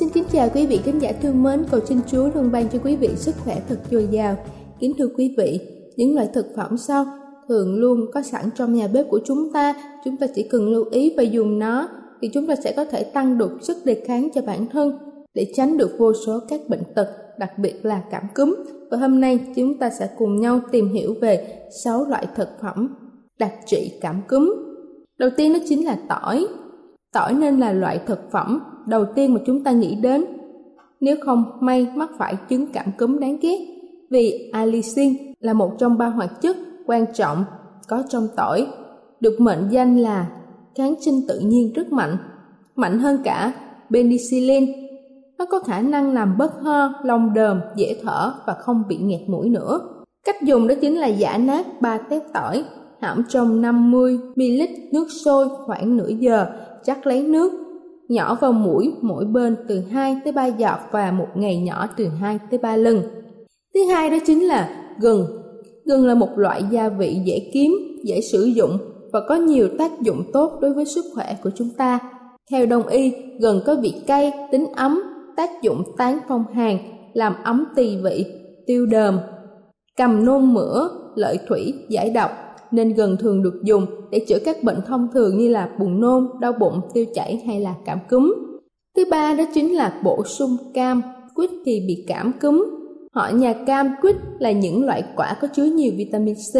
Xin 0.00 0.08
kính 0.08 0.24
chào 0.32 0.48
quý 0.54 0.66
vị 0.66 0.80
khán 0.84 0.98
giả 0.98 1.12
thương 1.22 1.42
mến, 1.42 1.64
cầu 1.70 1.80
xin 1.84 1.98
Chúa 2.06 2.28
luôn 2.34 2.50
ban 2.52 2.68
cho 2.68 2.78
quý 2.84 2.96
vị 2.96 3.08
sức 3.16 3.34
khỏe 3.44 3.62
thật 3.68 3.78
dồi 3.90 4.08
dào. 4.10 4.36
Kính 4.78 4.92
thưa 4.98 5.08
quý 5.16 5.34
vị, 5.38 5.60
những 5.96 6.14
loại 6.14 6.28
thực 6.34 6.46
phẩm 6.56 6.78
sau 6.78 7.06
thường 7.48 7.78
luôn 7.78 8.06
có 8.14 8.22
sẵn 8.22 8.50
trong 8.54 8.74
nhà 8.74 8.88
bếp 8.88 9.08
của 9.08 9.20
chúng 9.24 9.52
ta, 9.52 9.74
chúng 10.04 10.16
ta 10.16 10.26
chỉ 10.34 10.42
cần 10.42 10.68
lưu 10.68 10.84
ý 10.90 11.14
và 11.16 11.22
dùng 11.22 11.58
nó 11.58 11.88
thì 12.22 12.28
chúng 12.34 12.46
ta 12.46 12.54
sẽ 12.64 12.72
có 12.76 12.84
thể 12.84 13.04
tăng 13.04 13.38
được 13.38 13.50
sức 13.62 13.76
đề 13.84 14.02
kháng 14.06 14.28
cho 14.34 14.42
bản 14.42 14.66
thân 14.66 14.98
để 15.34 15.52
tránh 15.54 15.76
được 15.76 15.90
vô 15.98 16.12
số 16.26 16.40
các 16.48 16.60
bệnh 16.68 16.82
tật, 16.94 17.08
đặc 17.38 17.58
biệt 17.58 17.74
là 17.82 18.02
cảm 18.10 18.22
cúm. 18.34 18.54
Và 18.90 18.96
hôm 18.96 19.20
nay 19.20 19.40
chúng 19.56 19.78
ta 19.78 19.90
sẽ 19.90 20.08
cùng 20.18 20.40
nhau 20.40 20.60
tìm 20.72 20.92
hiểu 20.92 21.14
về 21.20 21.66
6 21.84 22.04
loại 22.04 22.26
thực 22.36 22.48
phẩm 22.62 22.96
đặc 23.38 23.52
trị 23.66 23.92
cảm 24.00 24.22
cúm. 24.28 24.54
Đầu 25.18 25.30
tiên 25.36 25.52
đó 25.52 25.58
chính 25.68 25.84
là 25.84 25.98
tỏi. 26.08 26.46
Tỏi 27.12 27.34
nên 27.34 27.58
là 27.58 27.72
loại 27.72 28.00
thực 28.06 28.30
phẩm 28.30 28.60
đầu 28.86 29.04
tiên 29.04 29.34
mà 29.34 29.40
chúng 29.46 29.64
ta 29.64 29.70
nghĩ 29.70 29.94
đến. 29.94 30.24
Nếu 31.00 31.16
không, 31.24 31.44
may 31.60 31.86
mắc 31.94 32.10
phải 32.18 32.36
chứng 32.48 32.66
cảm 32.66 32.86
cúm 32.98 33.18
đáng 33.18 33.36
ghét, 33.42 33.58
vì 34.10 34.50
allicin 34.52 35.16
là 35.40 35.52
một 35.52 35.72
trong 35.78 35.98
ba 35.98 36.06
hoạt 36.06 36.40
chất 36.40 36.56
quan 36.86 37.04
trọng 37.14 37.44
có 37.88 38.02
trong 38.08 38.28
tỏi. 38.36 38.66
Được 39.20 39.40
mệnh 39.40 39.68
danh 39.70 39.98
là 39.98 40.30
kháng 40.74 40.94
sinh 41.00 41.20
tự 41.28 41.40
nhiên 41.40 41.72
rất 41.72 41.92
mạnh 41.92 42.16
mạnh 42.80 42.98
hơn 42.98 43.18
cả 43.24 43.52
penicillin. 43.90 44.64
Nó 45.38 45.44
có 45.50 45.58
khả 45.58 45.80
năng 45.80 46.14
làm 46.14 46.38
bớt 46.38 46.52
ho 46.62 46.92
lông 47.04 47.34
đờm, 47.34 47.60
dễ 47.76 48.00
thở 48.02 48.32
và 48.46 48.54
không 48.54 48.82
bị 48.88 48.96
nghẹt 48.96 49.20
mũi 49.28 49.48
nữa. 49.48 49.80
Cách 50.24 50.42
dùng 50.42 50.68
đó 50.68 50.74
chính 50.80 50.98
là 50.98 51.06
giả 51.06 51.38
nát 51.38 51.80
ba 51.80 51.98
tép 51.98 52.22
tỏi, 52.34 52.64
hãm 53.00 53.22
trong 53.28 53.62
50 53.62 54.18
ml 54.36 54.62
nước 54.92 55.06
sôi 55.24 55.48
khoảng 55.66 55.96
nửa 55.96 56.08
giờ 56.08 56.46
chắc 56.84 57.06
lấy 57.06 57.22
nước 57.22 57.52
nhỏ 58.08 58.38
vào 58.40 58.52
mũi 58.52 58.92
mỗi 59.02 59.24
bên 59.24 59.56
từ 59.68 59.80
2 59.80 60.16
tới 60.24 60.32
3 60.32 60.46
giọt 60.46 60.78
và 60.90 61.10
một 61.10 61.28
ngày 61.34 61.56
nhỏ 61.56 61.88
từ 61.96 62.08
2 62.08 62.38
tới 62.50 62.58
3 62.58 62.76
lần. 62.76 63.02
Thứ 63.74 63.80
hai 63.84 64.10
đó 64.10 64.16
chính 64.26 64.44
là 64.44 64.92
gừng. 65.00 65.26
Gừng 65.84 66.06
là 66.06 66.14
một 66.14 66.28
loại 66.36 66.62
gia 66.70 66.88
vị 66.88 67.16
dễ 67.24 67.50
kiếm, 67.52 67.72
dễ 68.04 68.20
sử 68.20 68.44
dụng 68.44 68.78
và 69.12 69.20
có 69.28 69.34
nhiều 69.34 69.68
tác 69.78 70.00
dụng 70.00 70.22
tốt 70.32 70.58
đối 70.60 70.74
với 70.74 70.84
sức 70.84 71.04
khỏe 71.14 71.36
của 71.42 71.50
chúng 71.54 71.70
ta. 71.76 71.98
Theo 72.50 72.66
đông 72.66 72.86
y, 72.86 73.12
gừng 73.40 73.60
có 73.66 73.76
vị 73.82 73.94
cay, 74.06 74.32
tính 74.52 74.66
ấm, 74.76 75.02
tác 75.36 75.62
dụng 75.62 75.82
tán 75.96 76.18
phong 76.28 76.44
hàn, 76.54 76.78
làm 77.12 77.34
ấm 77.44 77.64
tỳ 77.76 77.96
vị, 77.96 78.26
tiêu 78.66 78.86
đờm, 78.86 79.18
cầm 79.96 80.24
nôn 80.24 80.54
mửa, 80.54 80.88
lợi 81.14 81.38
thủy, 81.48 81.74
giải 81.88 82.10
độc 82.10 82.30
nên 82.72 82.94
gần 82.94 83.16
thường 83.20 83.42
được 83.42 83.60
dùng 83.64 83.86
để 84.10 84.24
chữa 84.28 84.38
các 84.44 84.62
bệnh 84.62 84.78
thông 84.86 85.08
thường 85.14 85.38
như 85.38 85.48
là 85.48 85.70
buồn 85.80 86.00
nôn, 86.00 86.28
đau 86.40 86.52
bụng, 86.60 86.80
tiêu 86.94 87.04
chảy 87.14 87.42
hay 87.46 87.60
là 87.60 87.74
cảm 87.84 87.98
cúm. 88.10 88.34
Thứ 88.96 89.04
ba 89.10 89.34
đó 89.34 89.44
chính 89.54 89.74
là 89.74 90.00
bổ 90.04 90.24
sung 90.24 90.56
cam, 90.74 91.02
quýt 91.34 91.50
thì 91.64 91.84
bị 91.88 92.04
cảm 92.08 92.32
cúm. 92.40 92.64
Họ 93.12 93.30
nhà 93.34 93.52
cam, 93.66 93.90
quýt 94.00 94.16
là 94.38 94.52
những 94.52 94.84
loại 94.84 95.04
quả 95.16 95.36
có 95.40 95.48
chứa 95.54 95.64
nhiều 95.64 95.92
vitamin 95.96 96.34
C, 96.34 96.56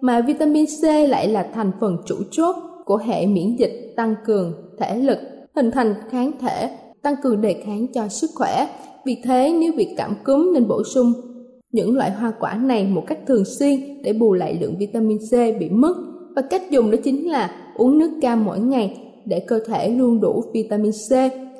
mà 0.00 0.20
vitamin 0.20 0.64
C 0.66 0.84
lại 0.84 1.28
là 1.28 1.50
thành 1.54 1.72
phần 1.80 1.96
chủ 2.06 2.16
chốt 2.30 2.56
của 2.84 2.96
hệ 2.96 3.26
miễn 3.26 3.56
dịch 3.56 3.92
tăng 3.96 4.14
cường 4.26 4.52
thể 4.78 4.98
lực, 4.98 5.18
hình 5.56 5.70
thành 5.70 5.94
kháng 6.10 6.32
thể, 6.40 6.70
tăng 7.02 7.14
cường 7.22 7.40
đề 7.40 7.62
kháng 7.64 7.86
cho 7.94 8.08
sức 8.08 8.30
khỏe. 8.34 8.68
Vì 9.06 9.16
thế 9.24 9.56
nếu 9.60 9.72
bị 9.76 9.88
cảm 9.96 10.14
cúm 10.24 10.52
nên 10.54 10.68
bổ 10.68 10.82
sung 10.94 11.12
những 11.72 11.96
loại 11.96 12.10
hoa 12.10 12.32
quả 12.40 12.54
này 12.54 12.84
một 12.84 13.04
cách 13.06 13.18
thường 13.26 13.44
xuyên 13.44 14.02
để 14.02 14.12
bù 14.12 14.32
lại 14.32 14.58
lượng 14.60 14.74
vitamin 14.78 15.18
C 15.18 15.32
bị 15.60 15.68
mất 15.70 15.94
và 16.36 16.42
cách 16.42 16.70
dùng 16.70 16.90
đó 16.90 16.98
chính 17.04 17.30
là 17.30 17.50
uống 17.74 17.98
nước 17.98 18.10
cam 18.22 18.44
mỗi 18.44 18.60
ngày 18.60 18.96
để 19.24 19.40
cơ 19.40 19.60
thể 19.66 19.88
luôn 19.88 20.20
đủ 20.20 20.44
vitamin 20.52 20.92
C. 20.92 21.12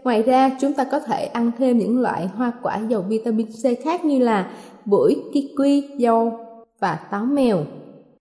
Ngoài 0.04 0.22
ra, 0.22 0.56
chúng 0.60 0.72
ta 0.72 0.84
có 0.84 1.00
thể 1.00 1.24
ăn 1.24 1.50
thêm 1.58 1.78
những 1.78 2.00
loại 2.00 2.26
hoa 2.26 2.52
quả 2.62 2.80
giàu 2.88 3.04
vitamin 3.08 3.46
C 3.46 3.84
khác 3.84 4.04
như 4.04 4.18
là 4.18 4.50
bưởi, 4.84 5.14
kiwi, 5.32 5.82
dâu 5.98 6.32
và 6.80 6.98
táo 7.10 7.24
mèo. 7.24 7.58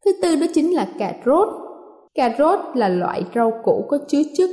Thứ 0.05 0.11
tư 0.21 0.35
đó 0.35 0.47
chính 0.53 0.73
là 0.73 0.87
cà 0.99 1.13
rốt. 1.25 1.47
Cà 2.15 2.35
rốt 2.39 2.59
là 2.75 2.89
loại 2.89 3.23
rau 3.35 3.53
củ 3.63 3.85
có 3.89 3.97
chứa 4.07 4.21
chất 4.37 4.49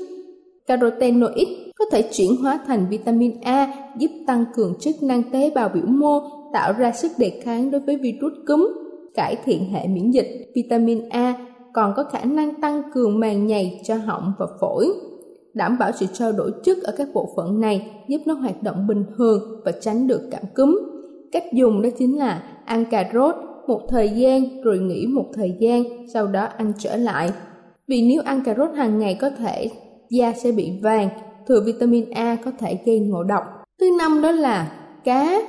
carotenoid 0.66 1.48
có 1.76 1.84
thể 1.92 2.02
chuyển 2.12 2.36
hóa 2.42 2.60
thành 2.66 2.86
vitamin 2.90 3.40
A 3.40 3.72
giúp 3.98 4.10
tăng 4.26 4.44
cường 4.54 4.74
chức 4.80 5.02
năng 5.02 5.22
tế 5.32 5.50
bào 5.54 5.68
biểu 5.68 5.86
mô 5.86 6.20
tạo 6.52 6.72
ra 6.72 6.92
sức 6.92 7.12
đề 7.18 7.40
kháng 7.44 7.70
đối 7.70 7.80
với 7.80 7.96
virus 7.96 8.32
cúm, 8.46 8.68
cải 9.14 9.36
thiện 9.44 9.72
hệ 9.72 9.86
miễn 9.86 10.10
dịch. 10.10 10.52
Vitamin 10.54 11.08
A 11.08 11.34
còn 11.72 11.92
có 11.96 12.04
khả 12.04 12.24
năng 12.24 12.60
tăng 12.60 12.82
cường 12.94 13.20
màng 13.20 13.46
nhầy 13.46 13.80
cho 13.84 13.94
họng 13.94 14.32
và 14.38 14.46
phổi, 14.60 14.88
đảm 15.54 15.76
bảo 15.78 15.92
sự 15.92 16.06
trao 16.12 16.32
đổi 16.32 16.52
chất 16.64 16.78
ở 16.82 16.94
các 16.98 17.08
bộ 17.14 17.28
phận 17.36 17.60
này 17.60 17.90
giúp 18.08 18.18
nó 18.26 18.34
hoạt 18.34 18.62
động 18.62 18.86
bình 18.86 19.04
thường 19.16 19.60
và 19.64 19.72
tránh 19.72 20.06
được 20.06 20.20
cảm 20.30 20.42
cúm. 20.54 20.78
Cách 21.32 21.44
dùng 21.52 21.82
đó 21.82 21.88
chính 21.98 22.18
là 22.18 22.42
ăn 22.64 22.84
cà 22.90 23.10
rốt 23.14 23.34
một 23.66 23.80
thời 23.88 24.08
gian 24.08 24.62
rồi 24.62 24.78
nghỉ 24.78 25.06
một 25.06 25.26
thời 25.34 25.56
gian, 25.60 25.82
sau 26.12 26.26
đó 26.26 26.48
ăn 26.56 26.72
trở 26.78 26.96
lại. 26.96 27.30
Vì 27.88 28.02
nếu 28.02 28.22
ăn 28.24 28.42
cà 28.44 28.54
rốt 28.54 28.70
hàng 28.74 28.98
ngày 28.98 29.14
có 29.20 29.30
thể 29.30 29.70
da 30.10 30.32
sẽ 30.32 30.52
bị 30.52 30.72
vàng, 30.82 31.08
thừa 31.46 31.60
vitamin 31.66 32.10
A 32.10 32.36
có 32.44 32.50
thể 32.58 32.78
gây 32.86 33.00
ngộ 33.00 33.22
độc. 33.22 33.42
Thứ 33.80 33.86
năm 33.98 34.22
đó 34.22 34.30
là 34.30 34.72
cá 35.04 35.40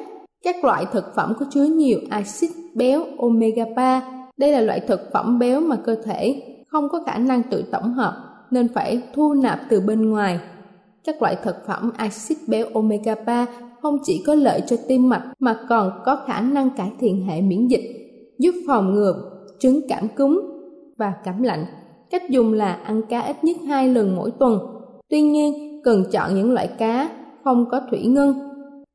các 0.43 0.63
loại 0.63 0.85
thực 0.91 1.15
phẩm 1.15 1.33
có 1.39 1.45
chứa 1.49 1.63
nhiều 1.63 1.99
axit 2.09 2.49
béo 2.75 3.03
omega 3.17 3.65
3. 3.75 4.01
Đây 4.37 4.51
là 4.51 4.61
loại 4.61 4.79
thực 4.79 5.11
phẩm 5.13 5.39
béo 5.39 5.61
mà 5.61 5.75
cơ 5.75 5.95
thể 5.95 6.43
không 6.67 6.89
có 6.89 7.03
khả 7.05 7.17
năng 7.17 7.43
tự 7.43 7.63
tổng 7.71 7.93
hợp 7.93 8.13
nên 8.51 8.67
phải 8.73 9.01
thu 9.13 9.33
nạp 9.33 9.59
từ 9.69 9.81
bên 9.81 10.09
ngoài. 10.09 10.39
Các 11.03 11.21
loại 11.21 11.37
thực 11.43 11.55
phẩm 11.67 11.91
axit 11.97 12.37
béo 12.47 12.65
omega 12.73 13.15
3 13.25 13.45
không 13.81 13.97
chỉ 14.03 14.23
có 14.27 14.35
lợi 14.35 14.61
cho 14.67 14.75
tim 14.87 15.09
mạch 15.09 15.23
mà 15.39 15.59
còn 15.69 15.91
có 16.05 16.19
khả 16.27 16.41
năng 16.41 16.69
cải 16.69 16.91
thiện 16.99 17.27
hệ 17.27 17.41
miễn 17.41 17.67
dịch, 17.67 17.89
giúp 18.39 18.55
phòng 18.67 18.93
ngừa 18.93 19.31
chứng 19.59 19.81
cảm 19.89 20.07
cúm 20.17 20.41
và 20.97 21.13
cảm 21.23 21.43
lạnh. 21.43 21.65
Cách 22.09 22.29
dùng 22.29 22.53
là 22.53 22.73
ăn 22.73 23.01
cá 23.09 23.19
ít 23.19 23.43
nhất 23.43 23.57
2 23.67 23.89
lần 23.89 24.15
mỗi 24.15 24.31
tuần. 24.31 24.59
Tuy 25.09 25.21
nhiên, 25.21 25.81
cần 25.83 26.03
chọn 26.11 26.35
những 26.35 26.53
loại 26.53 26.67
cá 26.67 27.09
không 27.43 27.65
có 27.71 27.81
thủy 27.89 28.05
ngân 28.05 28.46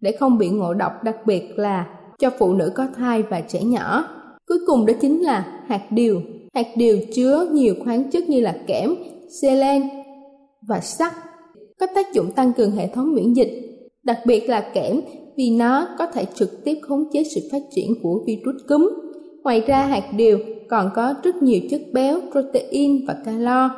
để 0.03 0.13
không 0.13 0.39
bị 0.39 0.49
ngộ 0.49 0.75
độc 0.75 0.93
đặc 1.05 1.17
biệt 1.27 1.59
là 1.59 1.87
cho 2.19 2.31
phụ 2.39 2.53
nữ 2.53 2.73
có 2.75 2.87
thai 2.97 3.23
và 3.23 3.41
trẻ 3.41 3.63
nhỏ. 3.63 4.05
Cuối 4.49 4.59
cùng 4.67 4.87
đó 4.87 4.95
chính 5.01 5.23
là 5.23 5.47
hạt 5.67 5.83
điều. 5.91 6.21
Hạt 6.55 6.67
điều 6.77 6.99
chứa 7.15 7.49
nhiều 7.53 7.75
khoáng 7.85 8.11
chất 8.11 8.29
như 8.29 8.41
là 8.41 8.55
kẽm, 8.67 8.95
selen 9.43 9.83
và 10.69 10.81
sắt, 10.81 11.13
có 11.81 11.87
tác 11.95 12.13
dụng 12.13 12.33
tăng 12.33 12.53
cường 12.53 12.71
hệ 12.71 12.87
thống 12.87 13.15
miễn 13.15 13.33
dịch, 13.33 13.53
đặc 14.03 14.19
biệt 14.27 14.49
là 14.49 14.61
kẽm 14.75 15.01
vì 15.37 15.51
nó 15.51 15.89
có 15.99 16.07
thể 16.07 16.25
trực 16.35 16.65
tiếp 16.65 16.79
khống 16.83 17.05
chế 17.13 17.23
sự 17.35 17.41
phát 17.53 17.63
triển 17.75 17.95
của 18.03 18.25
virus 18.27 18.57
cúm. 18.69 18.91
Ngoài 19.43 19.63
ra 19.67 19.87
hạt 19.87 20.05
điều 20.17 20.39
còn 20.69 20.91
có 20.95 21.15
rất 21.23 21.43
nhiều 21.43 21.61
chất 21.71 21.81
béo, 21.93 22.21
protein 22.33 23.07
và 23.07 23.17
calo, 23.25 23.71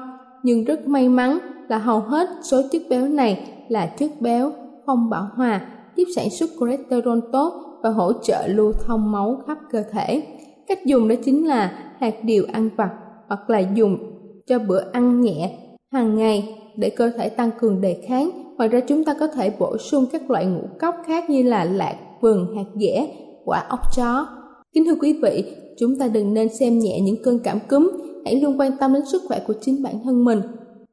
nhưng 0.43 0.65
rất 0.65 0.89
may 0.89 1.09
mắn 1.09 1.39
là 1.69 1.79
hầu 1.79 2.01
hết 2.01 2.29
số 2.43 2.63
chất 2.73 2.83
béo 2.91 3.09
này 3.09 3.51
là 3.69 3.87
chất 3.87 4.11
béo 4.21 4.53
không 4.87 5.11
bão 5.11 5.27
hòa, 5.35 5.61
giúp 5.97 6.05
sản 6.17 6.31
xuất 6.31 6.51
cholesterol 6.61 7.19
tốt 7.33 7.53
và 7.83 7.91
hỗ 7.91 8.13
trợ 8.13 8.47
lưu 8.47 8.73
thông 8.87 9.13
máu 9.13 9.43
khắp 9.47 9.59
cơ 9.71 9.83
thể. 9.93 10.23
Cách 10.67 10.87
dùng 10.87 11.09
đó 11.09 11.15
chính 11.25 11.47
là 11.47 11.93
hạt 11.99 12.15
điều 12.23 12.45
ăn 12.53 12.71
vặt 12.77 12.91
hoặc 13.29 13.51
là 13.51 13.59
dùng 13.75 13.99
cho 14.47 14.59
bữa 14.59 14.83
ăn 14.93 15.21
nhẹ 15.21 15.59
hàng 15.93 16.17
ngày 16.17 16.59
để 16.77 16.91
cơ 16.91 17.11
thể 17.17 17.29
tăng 17.29 17.51
cường 17.61 17.81
đề 17.81 18.03
kháng. 18.09 18.31
Ngoài 18.57 18.69
ra 18.69 18.81
chúng 18.81 19.05
ta 19.05 19.15
có 19.21 19.27
thể 19.27 19.53
bổ 19.59 19.79
sung 19.79 20.07
các 20.13 20.31
loại 20.31 20.47
ngũ 20.47 20.63
cốc 20.81 20.97
khác 21.07 21.31
như 21.31 21.43
là 21.43 21.65
lạc, 21.65 21.97
vừng, 22.21 22.57
hạt 22.57 22.71
dẻ, 22.81 23.07
quả 23.45 23.67
ốc 23.69 23.81
chó. 23.97 24.27
Kính 24.73 24.85
thưa 24.85 24.95
quý 25.01 25.19
vị, 25.23 25.45
chúng 25.79 25.99
ta 25.99 26.09
đừng 26.09 26.35
nên 26.35 26.49
xem 26.49 26.79
nhẹ 26.79 27.01
những 27.01 27.23
cơn 27.25 27.39
cảm 27.39 27.59
cúm, 27.71 27.91
hãy 28.25 28.41
luôn 28.41 28.61
quan 28.61 28.73
tâm 28.81 28.95
đến 28.95 29.03
sức 29.13 29.23
khỏe 29.29 29.41
của 29.47 29.55
chính 29.61 29.83
bản 29.83 29.95
thân 30.05 30.25
mình. 30.25 30.41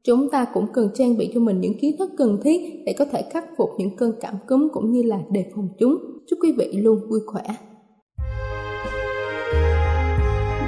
Chúng 0.04 0.30
ta 0.30 0.46
cũng 0.54 0.68
cần 0.74 0.90
trang 0.94 1.18
bị 1.18 1.32
cho 1.34 1.40
mình 1.40 1.62
những 1.62 1.80
kiến 1.82 1.96
thức 2.00 2.10
cần 2.18 2.40
thiết 2.44 2.62
để 2.86 2.96
có 3.00 3.06
thể 3.06 3.22
khắc 3.34 3.46
phục 3.58 3.70
những 3.78 3.96
cơn 3.98 4.12
cảm 4.22 4.36
cúm 4.48 4.68
cũng 4.74 4.92
như 4.92 5.04
là 5.04 5.20
đề 5.32 5.46
phòng 5.56 5.70
chúng. 5.80 5.98
Chúc 6.28 6.40
quý 6.44 6.52
vị 6.58 6.72
luôn 6.74 7.00
vui 7.10 7.20
khỏe. 7.26 7.44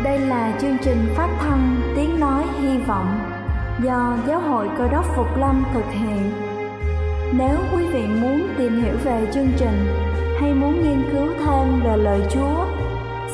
Đây 0.03 0.19
là 0.19 0.57
chương 0.62 0.77
trình 0.83 0.97
phát 1.15 1.38
thanh 1.39 1.81
Tiếng 1.95 2.19
Nói 2.19 2.44
Hy 2.62 2.77
Vọng 2.88 3.07
do 3.85 4.18
Giáo 4.27 4.41
hội 4.41 4.68
Cơ 4.77 4.88
đốc 4.88 5.06
Phục 5.15 5.27
Lâm 5.39 5.63
thực 5.74 5.85
hiện. 5.91 6.31
Nếu 7.38 7.57
quý 7.75 7.85
vị 7.94 8.01
muốn 8.21 8.41
tìm 8.57 8.83
hiểu 8.83 8.95
về 9.03 9.27
chương 9.33 9.50
trình 9.57 9.77
hay 10.39 10.53
muốn 10.53 10.74
nghiên 10.74 11.03
cứu 11.12 11.27
thêm 11.45 11.81
về 11.85 11.97
lời 11.97 12.21
Chúa, 12.33 12.65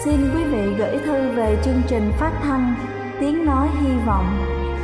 xin 0.03 0.15
quý 0.35 0.43
vị 0.43 0.75
gửi 0.77 0.97
thư 1.05 1.35
về 1.35 1.57
chương 1.65 1.81
trình 1.87 2.11
phát 2.19 2.39
thanh 2.43 2.75
Tiếng 3.19 3.45
Nói 3.45 3.67
Hy 3.81 3.89
Vọng, 4.05 4.25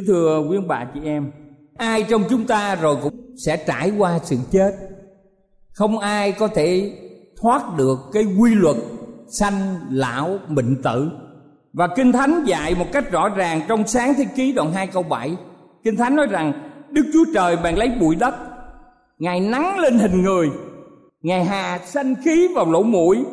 Kính 0.00 0.06
thưa 0.06 0.38
quý 0.50 0.56
ông 0.56 0.68
bà 0.68 0.84
chị 0.94 1.00
em, 1.04 1.30
Ai 1.76 2.02
trong 2.02 2.22
chúng 2.30 2.46
ta 2.46 2.74
rồi 2.74 2.96
cũng 3.02 3.14
sẽ 3.36 3.56
trải 3.56 3.92
qua 3.98 4.18
sự 4.22 4.36
chết. 4.50 4.74
Không 5.72 5.98
ai 5.98 6.32
có 6.32 6.48
thể 6.48 6.92
thoát 7.40 7.62
được 7.78 7.98
cái 8.12 8.24
quy 8.38 8.54
luật 8.54 8.76
sanh, 9.28 9.76
lão, 9.90 10.38
bệnh 10.48 10.82
tử. 10.82 11.10
Và 11.72 11.88
Kinh 11.96 12.12
Thánh 12.12 12.44
dạy 12.46 12.74
một 12.74 12.84
cách 12.92 13.12
rõ 13.12 13.28
ràng 13.28 13.60
trong 13.68 13.86
sáng 13.86 14.14
thế 14.14 14.24
ký 14.36 14.52
đoạn 14.52 14.72
2 14.72 14.86
câu 14.86 15.02
7 15.02 15.36
Kinh 15.84 15.96
Thánh 15.96 16.16
nói 16.16 16.26
rằng, 16.26 16.52
Đức 16.90 17.10
Chúa 17.12 17.24
Trời 17.34 17.56
bàn 17.56 17.78
lấy 17.78 17.88
bụi 18.00 18.14
đất, 18.14 18.34
Ngài 19.18 19.40
nắng 19.40 19.78
lên 19.78 19.98
hình 19.98 20.22
người, 20.22 20.50
Ngài 21.22 21.44
hà 21.44 21.78
sanh 21.78 22.14
khí 22.24 22.48
vào 22.54 22.70
lỗ 22.70 22.82
mũi, 22.82 23.24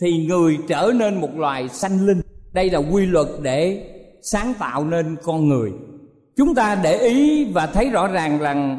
Thì 0.00 0.26
người 0.26 0.58
trở 0.68 0.92
nên 0.94 1.20
một 1.20 1.36
loài 1.36 1.68
sanh 1.68 2.06
linh. 2.06 2.20
Đây 2.52 2.70
là 2.70 2.78
quy 2.78 3.06
luật 3.06 3.26
để 3.42 3.90
sáng 4.22 4.54
tạo 4.58 4.84
nên 4.84 5.16
con 5.22 5.48
người 5.48 5.72
chúng 6.36 6.54
ta 6.54 6.80
để 6.82 6.98
ý 6.98 7.44
và 7.44 7.66
thấy 7.66 7.90
rõ 7.90 8.06
ràng 8.06 8.38
rằng 8.38 8.78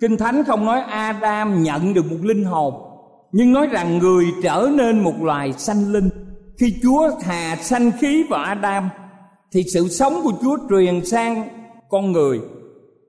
kinh 0.00 0.16
thánh 0.16 0.44
không 0.44 0.64
nói 0.64 0.80
adam 0.80 1.62
nhận 1.62 1.94
được 1.94 2.10
một 2.10 2.18
linh 2.22 2.44
hồn, 2.44 2.74
nhưng 3.32 3.52
nói 3.52 3.66
rằng 3.66 3.98
người 3.98 4.24
trở 4.42 4.68
nên 4.74 5.00
một 5.00 5.22
loài 5.22 5.52
sanh 5.52 5.92
linh. 5.92 6.08
Khi 6.58 6.74
chúa 6.82 7.10
thà 7.20 7.56
sanh 7.56 7.90
khí 8.00 8.24
vào 8.30 8.44
adam, 8.44 8.88
thì 9.52 9.62
sự 9.72 9.88
sống 9.88 10.20
của 10.24 10.32
chúa 10.42 10.56
truyền 10.70 11.04
sang 11.04 11.48
con 11.88 12.12
người. 12.12 12.40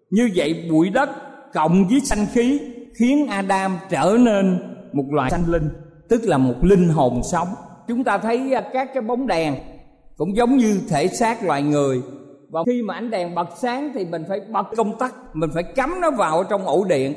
Như 0.10 0.30
vậy 0.36 0.68
bụi 0.72 0.90
đất 0.90 1.10
cộng 1.54 1.88
với 1.88 2.00
sanh 2.00 2.26
khí 2.34 2.60
khiến 3.00 3.28
adam 3.28 3.78
trở 3.90 4.18
nên 4.20 4.60
một 4.94 5.06
loài 5.12 5.32
sanh 5.32 5.50
linh, 5.50 5.70
tức 6.10 6.24
là 6.24 6.38
một 6.38 6.56
linh 6.62 6.90
hồn 6.90 7.22
sống. 7.32 7.48
Chúng 7.88 8.04
ta 8.04 8.18
thấy 8.18 8.54
à, 8.54 8.64
các 8.74 8.90
cái 8.94 9.02
bóng 9.02 9.28
đèn 9.28 9.56
cũng 10.18 10.36
giống 10.36 10.58
như 10.58 10.80
thể 10.90 11.08
xác 11.08 11.44
loài 11.44 11.64
người 11.64 12.02
và 12.50 12.64
khi 12.66 12.82
mà 12.82 12.94
ánh 12.94 13.10
đèn 13.10 13.36
bật 13.36 13.50
sáng 13.58 13.92
thì 13.94 14.06
mình 14.06 14.24
phải 14.30 14.40
bật 14.40 14.68
công 14.78 14.98
tắc, 14.98 15.16
mình 15.34 15.50
phải 15.54 15.64
cắm 15.64 16.02
nó 16.02 16.12
vào 16.12 16.44
trong 16.44 16.66
ổ 16.66 16.84
điện. 16.84 17.14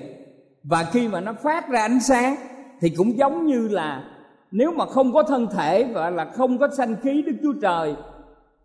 Và 0.62 0.84
khi 0.92 1.08
mà 1.08 1.20
nó 1.20 1.34
phát 1.42 1.68
ra 1.68 1.80
ánh 1.80 2.00
sáng 2.00 2.36
thì 2.80 2.88
cũng 2.88 3.18
giống 3.18 3.46
như 3.46 3.68
là 3.68 4.04
nếu 4.50 4.72
mà 4.72 4.86
không 4.86 5.12
có 5.12 5.22
thân 5.22 5.46
thể 5.46 5.84
và 5.84 6.10
là 6.10 6.24
không 6.24 6.58
có 6.58 6.68
sanh 6.76 6.96
khí 7.02 7.22
đức 7.26 7.32
chúa 7.42 7.52
trời 7.62 7.94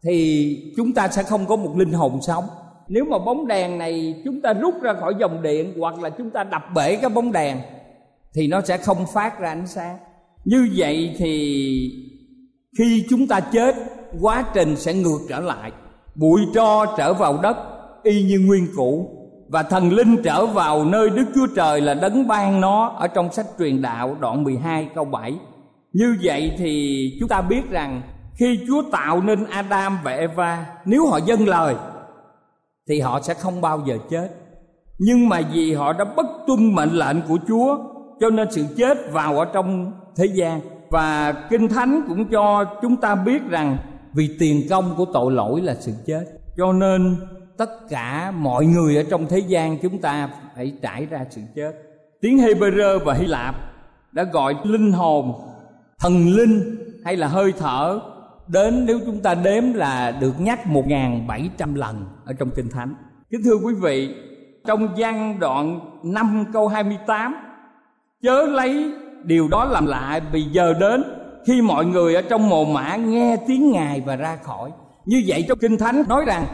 thì 0.04 0.74
chúng 0.78 0.94
ta 0.94 1.08
sẽ 1.08 1.24
không 1.24 1.46
có 1.46 1.56
một 1.56 1.78
linh 1.78 1.92
hồn 1.92 2.20
sống. 2.22 2.44
Nếu 2.88 3.06
mà 3.06 3.18
bóng 3.18 3.48
đèn 3.48 3.78
này 3.78 4.22
chúng 4.26 4.42
ta 4.42 4.54
rút 4.54 4.82
ra 4.82 4.94
khỏi 4.94 5.16
dòng 5.20 5.42
điện 5.42 5.74
hoặc 5.80 6.00
là 6.00 6.10
chúng 6.10 6.30
ta 6.30 6.44
đập 6.44 6.64
bể 6.76 6.96
cái 6.96 7.10
bóng 7.10 7.32
đèn 7.32 7.58
thì 8.34 8.48
nó 8.48 8.62
sẽ 8.62 8.78
không 8.78 9.06
phát 9.14 9.40
ra 9.40 9.50
ánh 9.50 9.68
sáng. 9.68 9.98
Như 10.46 10.70
vậy 10.76 11.16
thì 11.18 11.36
khi 12.78 13.06
chúng 13.10 13.28
ta 13.28 13.40
chết, 13.40 13.76
quá 14.22 14.46
trình 14.54 14.76
sẽ 14.76 14.94
ngược 14.94 15.20
trở 15.30 15.40
lại 15.40 15.72
bụi 16.16 16.42
tro 16.54 16.86
trở 16.98 17.14
vào 17.14 17.40
đất, 17.42 17.58
y 18.04 18.24
như 18.24 18.40
nguyên 18.40 18.68
cũ, 18.76 19.10
và 19.50 19.64
thần 19.64 19.92
linh 19.92 20.18
trở 20.24 20.46
vào 20.46 20.86
nơi 20.86 21.10
Đức 21.10 21.26
Chúa 21.36 21.48
Trời 21.56 21.82
là 21.82 21.94
đấng 21.94 22.28
ban 22.28 22.62
nó 22.62 22.88
ở 22.88 23.08
trong 23.08 23.32
sách 23.32 23.46
truyền 23.60 23.82
đạo 23.82 24.16
đoạn 24.20 24.44
12 24.44 24.90
câu 24.96 25.06
7. 25.06 25.36
Như 25.94 26.18
vậy 26.24 26.52
thì 26.58 27.04
chúng 27.20 27.30
ta 27.30 27.42
biết 27.42 27.70
rằng 27.70 28.02
khi 28.36 28.60
Chúa 28.68 28.82
tạo 28.92 29.22
nên 29.22 29.46
Adam 29.50 30.00
và 30.04 30.12
Eva, 30.12 30.66
nếu 30.86 31.08
họ 31.08 31.18
dâng 31.18 31.48
lời, 31.48 31.76
thì 32.90 33.00
họ 33.00 33.22
sẽ 33.22 33.34
không 33.34 33.62
bao 33.62 33.82
giờ 33.86 33.98
chết. 34.10 34.30
Nhưng 35.00 35.30
mà 35.30 35.42
vì 35.54 35.74
họ 35.74 35.94
đã 35.94 36.06
bất 36.16 36.26
tuân 36.48 36.76
mệnh 36.76 36.92
lệnh 36.92 37.22
của 37.28 37.38
Chúa, 37.48 37.78
cho 38.20 38.30
nên 38.30 38.52
sự 38.52 38.66
chết 38.78 38.98
vào 39.12 39.40
ở 39.40 39.46
trong 39.46 39.92
thế 40.18 40.26
gian 40.26 40.62
và 40.90 41.34
Kinh 41.50 41.68
Thánh 41.68 42.02
cũng 42.08 42.30
cho 42.30 42.66
chúng 42.82 42.96
ta 42.96 43.16
biết 43.16 43.42
rằng 43.50 43.78
vì 44.14 44.30
tiền 44.40 44.68
công 44.70 44.94
của 44.98 45.06
tội 45.06 45.32
lỗi 45.32 45.62
là 45.62 45.76
sự 45.76 45.92
chết. 46.06 46.26
Cho 46.58 46.74
nên 46.74 47.16
tất 47.58 47.90
cả 47.90 48.32
mọi 48.32 48.66
người 48.66 48.98
ở 48.98 49.04
trong 49.10 49.28
thế 49.28 49.40
gian 49.40 49.78
chúng 49.78 50.02
ta 50.02 50.30
phải 50.56 50.74
trải 50.82 51.06
ra 51.06 51.26
sự 51.30 51.42
chết 51.56 51.94
tiếng 52.24 52.38
Hebrew 52.38 53.00
và 53.00 53.14
Hy 53.14 53.26
Lạp 53.26 53.56
đã 54.12 54.24
gọi 54.24 54.56
linh 54.64 54.92
hồn 54.92 55.34
thần 56.00 56.28
linh 56.28 56.78
hay 57.06 57.16
là 57.18 57.28
hơi 57.28 57.54
thở 57.60 58.00
đến 58.48 58.86
nếu 58.86 59.00
chúng 59.06 59.20
ta 59.20 59.36
đếm 59.36 59.74
là 59.74 60.12
được 60.12 60.40
nhắc 60.40 60.60
1.700 60.66 61.76
lần 61.76 62.06
ở 62.26 62.34
trong 62.34 62.50
Kinh 62.56 62.70
Thánh. 62.70 62.96
Kính 63.30 63.42
thưa 63.44 63.56
quý 63.56 63.74
vị, 63.74 64.16
trong 64.66 64.88
văn 64.98 65.40
đoạn 65.40 65.80
5 66.04 66.46
câu 66.54 66.68
28 66.68 67.36
Chớ 68.22 68.46
lấy 68.46 68.92
điều 69.24 69.48
đó 69.48 69.66
làm 69.66 69.86
lạ 69.86 70.20
vì 70.32 70.42
giờ 70.42 70.74
đến 70.80 71.04
khi 71.46 71.62
mọi 71.62 71.86
người 71.86 72.16
ở 72.16 72.22
trong 72.22 72.50
mồ 72.50 72.66
mã 72.66 72.96
nghe 72.96 73.38
tiếng 73.48 73.72
Ngài 73.72 74.02
và 74.02 74.16
ra 74.16 74.36
khỏi. 74.44 74.72
Như 75.06 75.24
vậy 75.28 75.46
trong 75.48 75.58
Kinh 75.58 75.78
Thánh 75.78 76.04
nói 76.08 76.24
rằng 76.26 76.46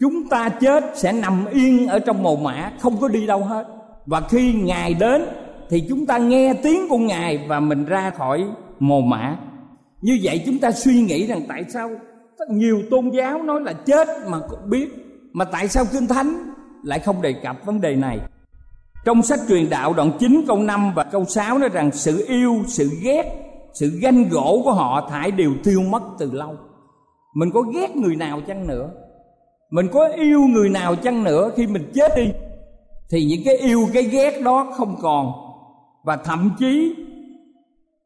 chúng 0.00 0.28
ta 0.28 0.48
chết 0.48 0.84
sẽ 0.94 1.12
nằm 1.12 1.46
yên 1.46 1.86
ở 1.86 1.98
trong 1.98 2.22
mồ 2.22 2.36
mã 2.36 2.72
không 2.80 3.00
có 3.00 3.08
đi 3.08 3.26
đâu 3.26 3.44
hết 3.44 3.66
và 4.06 4.20
khi 4.20 4.52
ngài 4.52 4.94
đến 4.94 5.26
thì 5.70 5.84
chúng 5.88 6.06
ta 6.06 6.18
nghe 6.18 6.54
tiếng 6.62 6.88
của 6.88 6.98
ngài 6.98 7.44
và 7.48 7.60
mình 7.60 7.84
ra 7.84 8.10
khỏi 8.10 8.44
mồ 8.78 9.00
mã 9.00 9.36
như 10.00 10.18
vậy 10.22 10.42
chúng 10.46 10.58
ta 10.58 10.72
suy 10.72 11.02
nghĩ 11.02 11.26
rằng 11.26 11.40
tại 11.48 11.64
sao 11.68 11.90
nhiều 12.50 12.82
tôn 12.90 13.10
giáo 13.10 13.42
nói 13.42 13.60
là 13.60 13.72
chết 13.72 14.08
mà 14.28 14.38
cũng 14.50 14.70
biết 14.70 14.88
mà 15.32 15.44
tại 15.44 15.68
sao 15.68 15.84
kinh 15.92 16.06
thánh 16.06 16.54
lại 16.82 16.98
không 16.98 17.22
đề 17.22 17.32
cập 17.32 17.66
vấn 17.66 17.80
đề 17.80 17.96
này 17.96 18.18
trong 19.04 19.22
sách 19.22 19.40
truyền 19.48 19.70
đạo 19.70 19.92
đoạn 19.92 20.10
9 20.18 20.44
câu 20.46 20.58
5 20.58 20.92
và 20.94 21.04
câu 21.04 21.24
6 21.24 21.58
nói 21.58 21.68
rằng 21.68 21.90
sự 21.92 22.24
yêu, 22.28 22.62
sự 22.66 22.90
ghét, 23.02 23.43
sự 23.74 23.98
ganh 24.00 24.28
gỗ 24.28 24.60
của 24.64 24.72
họ 24.72 25.08
thải 25.10 25.30
đều 25.30 25.52
tiêu 25.64 25.82
mất 25.82 26.02
từ 26.18 26.30
lâu. 26.32 26.56
Mình 27.34 27.50
có 27.54 27.62
ghét 27.62 27.96
người 27.96 28.16
nào 28.16 28.40
chăng 28.46 28.66
nữa? 28.66 28.90
Mình 29.70 29.88
có 29.92 30.08
yêu 30.08 30.40
người 30.40 30.68
nào 30.68 30.96
chăng 30.96 31.24
nữa 31.24 31.50
khi 31.56 31.66
mình 31.66 31.90
chết 31.94 32.12
đi? 32.16 32.32
Thì 33.10 33.24
những 33.24 33.40
cái 33.44 33.56
yêu, 33.56 33.88
cái 33.92 34.02
ghét 34.02 34.40
đó 34.44 34.72
không 34.76 34.96
còn. 35.02 35.32
Và 36.04 36.16
thậm 36.16 36.50
chí, 36.58 36.94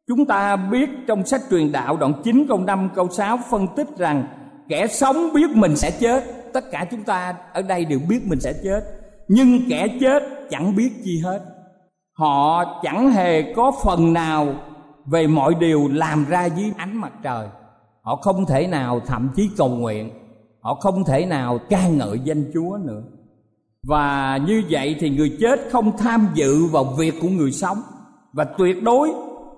chúng 0.09 0.27
ta 0.27 0.57
biết 0.57 0.89
trong 1.07 1.27
sách 1.27 1.41
truyền 1.51 1.73
đạo 1.73 1.97
đoạn 1.97 2.13
9 2.25 2.47
câu 2.49 2.59
5 2.59 2.91
câu 2.95 3.09
6 3.09 3.39
phân 3.51 3.67
tích 3.77 3.89
rằng 3.99 4.27
kẻ 4.69 4.87
sống 4.87 5.33
biết 5.35 5.51
mình 5.55 5.77
sẽ 5.77 5.91
chết. 5.91 6.25
Tất 6.53 6.71
cả 6.71 6.87
chúng 6.91 7.03
ta 7.03 7.35
ở 7.53 7.63
đây 7.63 7.85
đều 7.85 7.99
biết 8.09 8.21
mình 8.25 8.41
sẽ 8.41 8.53
chết. 8.65 8.81
Nhưng 9.29 9.61
kẻ 9.69 9.89
chết 10.01 10.23
chẳng 10.51 10.77
biết 10.77 10.91
chi 11.05 11.21
hết. 11.25 11.41
Họ 12.13 12.65
chẳng 12.83 13.11
hề 13.11 13.55
có 13.55 13.73
phần 13.85 14.13
nào 14.13 14.55
về 15.11 15.27
mọi 15.27 15.55
điều 15.55 15.89
làm 15.93 16.25
ra 16.29 16.47
dưới 16.47 16.73
ánh 16.77 16.97
mặt 16.97 17.13
trời, 17.23 17.47
họ 18.03 18.17
không 18.17 18.47
thể 18.47 18.67
nào 18.67 19.01
thậm 19.07 19.29
chí 19.37 19.51
cầu 19.57 19.69
nguyện, 19.69 20.11
họ 20.61 20.75
không 20.75 21.05
thể 21.05 21.27
nào 21.27 21.59
ca 21.71 21.89
ngợi 21.89 22.21
danh 22.25 22.51
chúa 22.55 22.79
nữa. 22.85 23.03
Và 23.83 24.39
như 24.47 24.63
vậy 24.71 24.97
thì 25.01 25.11
người 25.11 25.37
chết 25.41 25.61
không 25.71 25.97
tham 25.97 26.29
dự 26.35 26.67
vào 26.67 26.85
việc 26.85 27.15
của 27.23 27.29
người 27.29 27.53
sống. 27.53 27.79
Và 28.33 28.45
tuyệt 28.45 28.83
đối, 28.83 29.11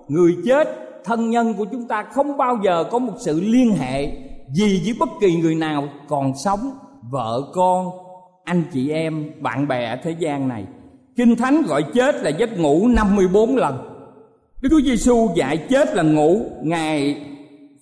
người 0.07 0.37
chết, 0.45 0.67
thân 1.03 1.29
nhân 1.29 1.53
của 1.53 1.65
chúng 1.71 1.87
ta 1.87 2.03
không 2.03 2.37
bao 2.37 2.57
giờ 2.63 2.83
có 2.91 2.99
một 2.99 3.13
sự 3.19 3.41
liên 3.41 3.71
hệ 3.71 4.11
gì 4.53 4.81
với 4.85 4.95
bất 4.99 5.09
kỳ 5.21 5.35
người 5.35 5.55
nào, 5.55 5.87
còn 6.07 6.33
sống, 6.43 6.71
vợ 7.11 7.41
con, 7.53 7.89
anh 8.43 8.63
chị 8.73 8.89
em, 8.89 9.31
bạn 9.41 9.67
bè 9.67 9.89
ở 9.89 9.97
thế 10.03 10.15
gian 10.19 10.47
này. 10.47 10.65
Kinh 11.15 11.35
thánh 11.35 11.61
gọi 11.61 11.83
chết 11.93 12.15
là 12.15 12.29
giấc 12.29 12.59
ngủ 12.59 12.87
54 12.87 13.55
lần. 13.55 13.90
Đức 14.61 14.69
Chúa 14.71 14.81
Giêsu 14.81 15.29
dạy 15.35 15.57
chết 15.57 15.95
là 15.95 16.03
ngủ, 16.03 16.45
Ngài 16.63 17.21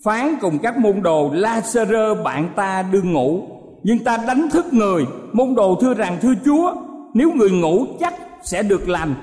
phán 0.03 0.35
cùng 0.41 0.59
các 0.59 0.77
môn 0.77 1.01
đồ 1.01 1.29
Lazarơ 1.29 2.23
bạn 2.23 2.49
ta 2.55 2.85
đương 2.91 3.13
ngủ. 3.13 3.41
Nhưng 3.83 3.99
ta 3.99 4.17
đánh 4.27 4.49
thức 4.51 4.73
người, 4.73 5.05
môn 5.33 5.55
đồ 5.55 5.75
thưa 5.81 5.93
rằng 5.93 6.17
thưa 6.21 6.33
Chúa, 6.45 6.73
nếu 7.13 7.31
người 7.31 7.51
ngủ 7.51 7.85
chắc 7.99 8.13
sẽ 8.43 8.63
được 8.63 8.89
lành. 8.89 9.15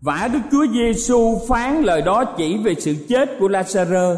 Và 0.00 0.28
Đức 0.32 0.38
Chúa 0.50 0.66
Giêsu 0.72 1.38
phán 1.48 1.82
lời 1.82 2.02
đó 2.02 2.24
chỉ 2.24 2.56
về 2.64 2.74
sự 2.74 2.94
chết 3.08 3.38
của 3.38 3.48
Lazarơ. 3.48 4.16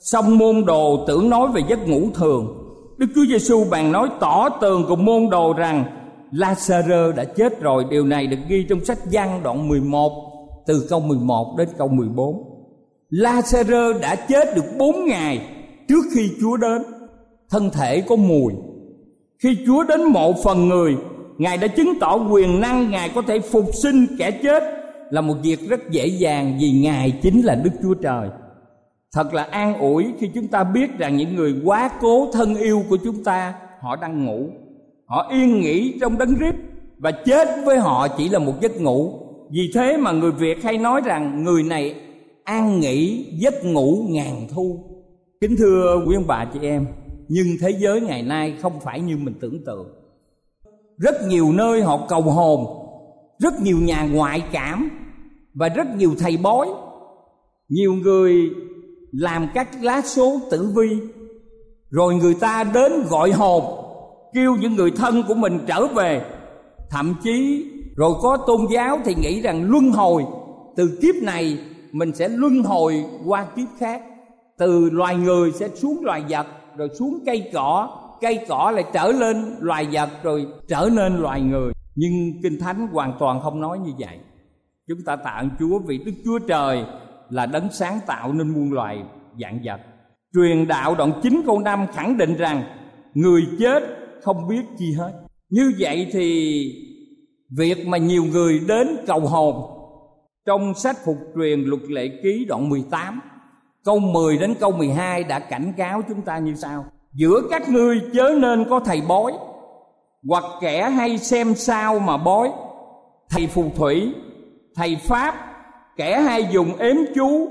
Xong 0.00 0.38
môn 0.38 0.64
đồ 0.64 1.04
tưởng 1.08 1.30
nói 1.30 1.48
về 1.54 1.62
giấc 1.68 1.88
ngủ 1.88 2.08
thường. 2.14 2.46
Đức 2.98 3.06
Chúa 3.14 3.24
Giêsu 3.28 3.64
bàn 3.70 3.92
nói 3.92 4.08
tỏ 4.20 4.48
tường 4.48 4.84
cùng 4.88 5.04
môn 5.04 5.30
đồ 5.30 5.52
rằng 5.52 5.84
Lazarơ 6.32 7.12
đã 7.14 7.24
chết 7.24 7.60
rồi. 7.60 7.84
Điều 7.90 8.04
này 8.04 8.26
được 8.26 8.38
ghi 8.48 8.66
trong 8.68 8.84
sách 8.84 8.98
Giăng 9.10 9.42
đoạn 9.42 9.68
11 9.68 10.27
từ 10.68 10.86
câu 10.88 11.00
11 11.00 11.54
đến 11.58 11.68
câu 11.78 11.88
14 11.88 12.44
Lazarơ 13.10 14.00
đã 14.00 14.14
chết 14.14 14.56
được 14.56 14.64
bốn 14.78 15.06
ngày 15.06 15.40
trước 15.88 16.04
khi 16.14 16.30
Chúa 16.40 16.56
đến. 16.56 16.82
Thân 17.50 17.70
thể 17.70 18.00
có 18.00 18.16
mùi. 18.16 18.52
Khi 19.38 19.56
Chúa 19.66 19.84
đến 19.84 20.04
mộ 20.04 20.32
phần 20.44 20.68
người, 20.68 20.96
Ngài 21.38 21.58
đã 21.58 21.66
chứng 21.66 21.92
tỏ 22.00 22.16
quyền 22.30 22.60
năng 22.60 22.90
Ngài 22.90 23.08
có 23.08 23.22
thể 23.22 23.38
phục 23.38 23.74
sinh 23.74 24.06
kẻ 24.18 24.30
chết 24.30 24.62
là 25.10 25.20
một 25.20 25.34
việc 25.42 25.68
rất 25.68 25.90
dễ 25.90 26.06
dàng 26.06 26.58
vì 26.60 26.70
Ngài 26.70 27.10
chính 27.22 27.42
là 27.42 27.54
Đức 27.54 27.72
Chúa 27.82 27.94
Trời. 27.94 28.28
Thật 29.12 29.34
là 29.34 29.42
an 29.42 29.78
ủi 29.78 30.06
khi 30.18 30.30
chúng 30.34 30.48
ta 30.48 30.64
biết 30.64 30.98
rằng 30.98 31.16
những 31.16 31.36
người 31.36 31.54
quá 31.64 31.90
cố 32.00 32.28
thân 32.32 32.54
yêu 32.54 32.82
của 32.90 32.98
chúng 33.04 33.24
ta 33.24 33.54
họ 33.80 33.96
đang 33.96 34.24
ngủ. 34.24 34.46
Họ 35.06 35.28
yên 35.30 35.60
nghỉ 35.60 35.98
trong 36.00 36.18
đấng 36.18 36.34
rít 36.34 36.54
và 36.98 37.10
chết 37.10 37.48
với 37.64 37.78
họ 37.78 38.08
chỉ 38.08 38.28
là 38.28 38.38
một 38.38 38.60
giấc 38.60 38.80
ngủ. 38.80 39.27
Vì 39.50 39.70
thế 39.74 39.96
mà 39.96 40.12
người 40.12 40.32
Việt 40.32 40.62
hay 40.62 40.78
nói 40.78 41.00
rằng 41.04 41.44
người 41.44 41.62
này 41.62 41.94
an 42.44 42.80
nghỉ, 42.80 43.26
giấc 43.38 43.64
ngủ 43.64 44.06
ngàn 44.08 44.46
thu. 44.54 44.84
Kính 45.40 45.56
thưa 45.58 46.04
quý 46.06 46.14
ông 46.14 46.26
bà 46.26 46.44
chị 46.44 46.60
em, 46.62 46.86
nhưng 47.28 47.46
thế 47.60 47.70
giới 47.78 48.00
ngày 48.00 48.22
nay 48.22 48.56
không 48.62 48.80
phải 48.80 49.00
như 49.00 49.16
mình 49.16 49.34
tưởng 49.40 49.64
tượng. 49.66 49.86
Rất 50.98 51.14
nhiều 51.28 51.52
nơi 51.52 51.82
họ 51.82 52.06
cầu 52.08 52.22
hồn, 52.22 52.66
rất 53.38 53.62
nhiều 53.62 53.78
nhà 53.82 54.08
ngoại 54.12 54.42
cảm 54.52 54.90
và 55.54 55.68
rất 55.68 55.86
nhiều 55.96 56.10
thầy 56.18 56.36
bói. 56.36 56.68
Nhiều 57.68 57.94
người 57.94 58.50
làm 59.12 59.48
các 59.54 59.68
lá 59.82 60.02
số 60.02 60.40
tử 60.50 60.72
vi, 60.76 60.98
rồi 61.90 62.14
người 62.14 62.34
ta 62.34 62.64
đến 62.74 62.92
gọi 63.08 63.30
hồn, 63.30 63.64
kêu 64.34 64.56
những 64.60 64.74
người 64.74 64.90
thân 64.90 65.22
của 65.28 65.34
mình 65.34 65.58
trở 65.66 65.86
về. 65.86 66.22
Thậm 66.90 67.14
chí 67.22 67.64
rồi 67.98 68.14
có 68.22 68.36
tôn 68.46 68.60
giáo 68.70 69.00
thì 69.04 69.14
nghĩ 69.14 69.40
rằng 69.40 69.70
luân 69.70 69.90
hồi, 69.90 70.24
từ 70.76 70.98
kiếp 71.02 71.14
này 71.22 71.58
mình 71.92 72.14
sẽ 72.14 72.28
luân 72.28 72.62
hồi 72.62 73.04
qua 73.26 73.46
kiếp 73.56 73.68
khác. 73.78 74.02
Từ 74.58 74.90
loài 74.90 75.16
người 75.16 75.52
sẽ 75.52 75.68
xuống 75.68 76.04
loài 76.04 76.22
vật, 76.28 76.46
rồi 76.76 76.88
xuống 76.98 77.18
cây 77.26 77.50
cỏ 77.52 77.98
cây 78.20 78.44
cỏ 78.48 78.72
lại 78.74 78.84
trở 78.92 79.12
lên 79.12 79.56
loài 79.60 79.86
vật, 79.92 80.08
rồi 80.22 80.46
trở 80.68 80.88
nên 80.92 81.16
loài 81.16 81.40
người. 81.40 81.72
Nhưng 81.94 82.42
kinh 82.42 82.58
thánh 82.60 82.86
hoàn 82.86 83.12
toàn 83.18 83.40
không 83.40 83.60
nói 83.60 83.78
như 83.78 83.92
vậy. 83.98 84.18
Chúng 84.88 85.02
ta 85.06 85.16
tạ 85.16 85.30
ơn 85.30 85.50
Chúa 85.58 85.78
vì 85.78 85.98
Đức 85.98 86.12
Chúa 86.24 86.38
Trời 86.38 86.84
là 87.30 87.46
đấng 87.46 87.72
sáng 87.72 88.00
tạo 88.06 88.32
nên 88.32 88.48
muôn 88.48 88.72
loài 88.72 89.02
dạng 89.40 89.60
vật. 89.64 89.80
Truyền 90.34 90.68
đạo 90.68 90.94
đoạn 90.94 91.12
9 91.22 91.42
câu 91.46 91.58
5 91.58 91.86
khẳng 91.94 92.18
định 92.18 92.36
rằng 92.36 92.62
người 93.14 93.42
chết 93.58 93.82
không 94.22 94.48
biết 94.48 94.62
chi 94.78 94.92
hết. 94.98 95.12
Như 95.50 95.72
vậy 95.78 96.06
thì 96.12 96.87
việc 97.56 97.86
mà 97.86 97.98
nhiều 97.98 98.24
người 98.24 98.60
đến 98.68 98.96
cầu 99.06 99.20
hồn, 99.20 99.54
trong 100.46 100.74
sách 100.74 100.96
phục 101.04 101.16
truyền 101.36 101.60
luật 101.60 101.82
lệ 101.82 102.08
ký 102.22 102.44
đoạn 102.48 102.68
18 102.68 103.20
câu 103.88 103.98
10 103.98 104.38
đến 104.38 104.54
câu 104.60 104.72
12 104.72 105.24
đã 105.24 105.38
cảnh 105.38 105.72
cáo 105.76 106.02
chúng 106.08 106.22
ta 106.22 106.38
như 106.38 106.54
sau. 106.54 106.84
Giữa 107.12 107.40
các 107.50 107.68
ngươi 107.68 108.00
chớ 108.14 108.34
nên 108.38 108.64
có 108.70 108.80
thầy 108.80 109.00
bói, 109.08 109.32
hoặc 110.28 110.44
kẻ 110.60 110.90
hay 110.90 111.18
xem 111.18 111.54
sao 111.54 111.98
mà 111.98 112.16
bói. 112.16 112.50
Thầy 113.30 113.46
phù 113.46 113.70
thủy, 113.76 114.14
thầy 114.74 114.96
pháp, 115.02 115.34
kẻ 115.96 116.20
hay 116.20 116.48
dùng 116.52 116.76
ếm 116.78 116.96
chú, 117.14 117.48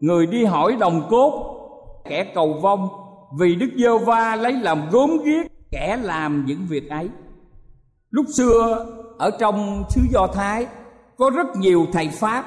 người 0.00 0.26
đi 0.26 0.44
hỏi 0.44 0.76
đồng 0.80 1.06
cốt, 1.10 1.56
kẻ 2.04 2.24
cầu 2.34 2.58
vong, 2.62 2.88
vì 3.38 3.54
đức 3.54 3.70
giê 3.76 4.04
va 4.06 4.36
lấy 4.36 4.52
làm 4.52 4.82
gốm 4.90 5.10
ghiếc, 5.24 5.46
kẻ 5.70 5.98
làm 6.02 6.44
những 6.46 6.66
việc 6.68 6.90
ấy. 6.90 7.08
Lúc 8.10 8.26
xưa 8.36 8.86
ở 9.20 9.30
trong 9.30 9.84
xứ 9.90 10.00
do 10.10 10.26
thái, 10.26 10.66
có 11.16 11.30
rất 11.30 11.56
nhiều 11.56 11.86
thầy 11.92 12.08
pháp, 12.08 12.44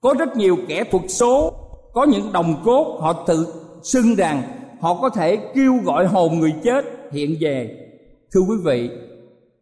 có 0.00 0.14
rất 0.18 0.36
nhiều 0.36 0.56
kẻ 0.68 0.84
thuật 0.84 1.02
số, 1.08 1.52
có 1.92 2.04
những 2.04 2.32
đồng 2.32 2.62
cốt 2.64 2.98
họ 3.00 3.12
tự 3.12 3.46
xưng 3.82 4.14
rằng 4.14 4.42
họ 4.80 4.94
có 4.94 5.08
thể 5.08 5.36
kêu 5.54 5.74
gọi 5.84 6.06
hồn 6.06 6.38
người 6.38 6.54
chết 6.64 6.84
hiện 7.12 7.36
về. 7.40 7.88
Thưa 8.32 8.40
quý 8.40 8.56
vị, 8.64 8.90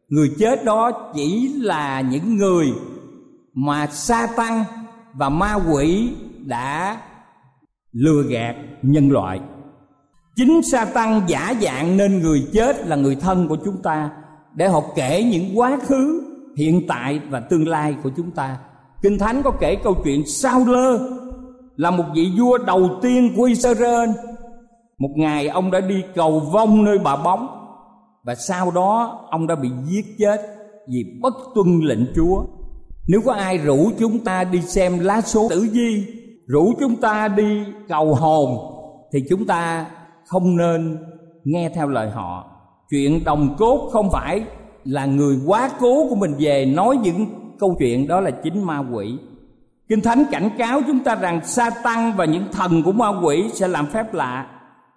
người 0.08 0.30
chết 0.38 0.64
đó 0.64 1.10
chỉ 1.14 1.52
là 1.56 2.00
những 2.00 2.36
người 2.36 2.66
mà 3.54 3.86
sa 3.86 4.26
tăng 4.36 4.64
và 5.14 5.28
ma 5.28 5.58
quỷ 5.70 6.12
đã 6.44 7.00
lừa 7.92 8.22
gạt 8.28 8.54
nhân 8.82 9.10
loại. 9.10 9.40
Chính 10.36 10.62
sa 10.62 10.84
tăng 10.84 11.22
giả 11.26 11.54
dạng 11.60 11.96
nên 11.96 12.20
người 12.20 12.46
chết 12.52 12.86
là 12.86 12.96
người 12.96 13.16
thân 13.16 13.48
của 13.48 13.56
chúng 13.64 13.82
ta 13.82 14.10
để 14.54 14.68
họ 14.68 14.80
kể 14.94 15.22
những 15.22 15.58
quá 15.58 15.78
khứ 15.86 16.25
hiện 16.56 16.86
tại 16.88 17.20
và 17.28 17.40
tương 17.40 17.68
lai 17.68 17.96
của 18.02 18.10
chúng 18.16 18.30
ta 18.30 18.58
kinh 19.02 19.18
thánh 19.18 19.42
có 19.42 19.50
kể 19.50 19.76
câu 19.84 19.94
chuyện 20.04 20.26
sao 20.26 20.64
lơ 20.64 20.98
là 21.76 21.90
một 21.90 22.04
vị 22.14 22.32
vua 22.38 22.58
đầu 22.58 22.90
tiên 23.02 23.32
của 23.36 23.42
Israel 23.42 24.10
một 24.98 25.10
ngày 25.16 25.48
ông 25.48 25.70
đã 25.70 25.80
đi 25.80 26.02
cầu 26.14 26.40
vong 26.40 26.84
nơi 26.84 26.98
bà 26.98 27.16
bóng 27.16 27.48
và 28.24 28.34
sau 28.34 28.70
đó 28.70 29.20
ông 29.30 29.46
đã 29.46 29.54
bị 29.54 29.68
giết 29.84 30.06
chết 30.18 30.40
vì 30.88 31.04
bất 31.22 31.34
tuân 31.54 31.80
lệnh 31.82 32.14
Chúa. 32.14 32.44
Nếu 33.08 33.20
có 33.24 33.32
ai 33.32 33.58
rủ 33.58 33.90
chúng 33.98 34.18
ta 34.18 34.44
đi 34.44 34.62
xem 34.62 34.98
lá 34.98 35.20
số 35.20 35.46
tử 35.50 35.68
vi, 35.72 36.06
rủ 36.46 36.72
chúng 36.80 36.96
ta 36.96 37.28
đi 37.28 37.64
cầu 37.88 38.14
hồn 38.14 38.58
thì 39.12 39.24
chúng 39.30 39.46
ta 39.46 39.86
không 40.26 40.56
nên 40.56 40.98
nghe 41.44 41.70
theo 41.74 41.88
lời 41.88 42.10
họ. 42.10 42.50
Chuyện 42.90 43.24
đồng 43.24 43.56
cốt 43.58 43.88
không 43.92 44.10
phải 44.12 44.44
là 44.86 45.06
người 45.06 45.38
quá 45.46 45.70
cố 45.80 46.08
của 46.08 46.16
mình 46.16 46.34
về 46.38 46.66
nói 46.66 46.96
những 46.96 47.26
câu 47.58 47.76
chuyện 47.78 48.08
đó 48.08 48.20
là 48.20 48.30
chính 48.30 48.62
ma 48.62 48.78
quỷ. 48.92 49.18
Kinh 49.88 50.00
Thánh 50.00 50.24
cảnh 50.30 50.50
cáo 50.58 50.80
chúng 50.86 51.04
ta 51.04 51.14
rằng 51.14 51.40
sa 51.44 51.70
tăng 51.70 52.12
và 52.16 52.24
những 52.24 52.44
thần 52.52 52.82
của 52.82 52.92
ma 52.92 53.08
quỷ 53.22 53.44
sẽ 53.52 53.68
làm 53.68 53.86
phép 53.86 54.14
lạ 54.14 54.46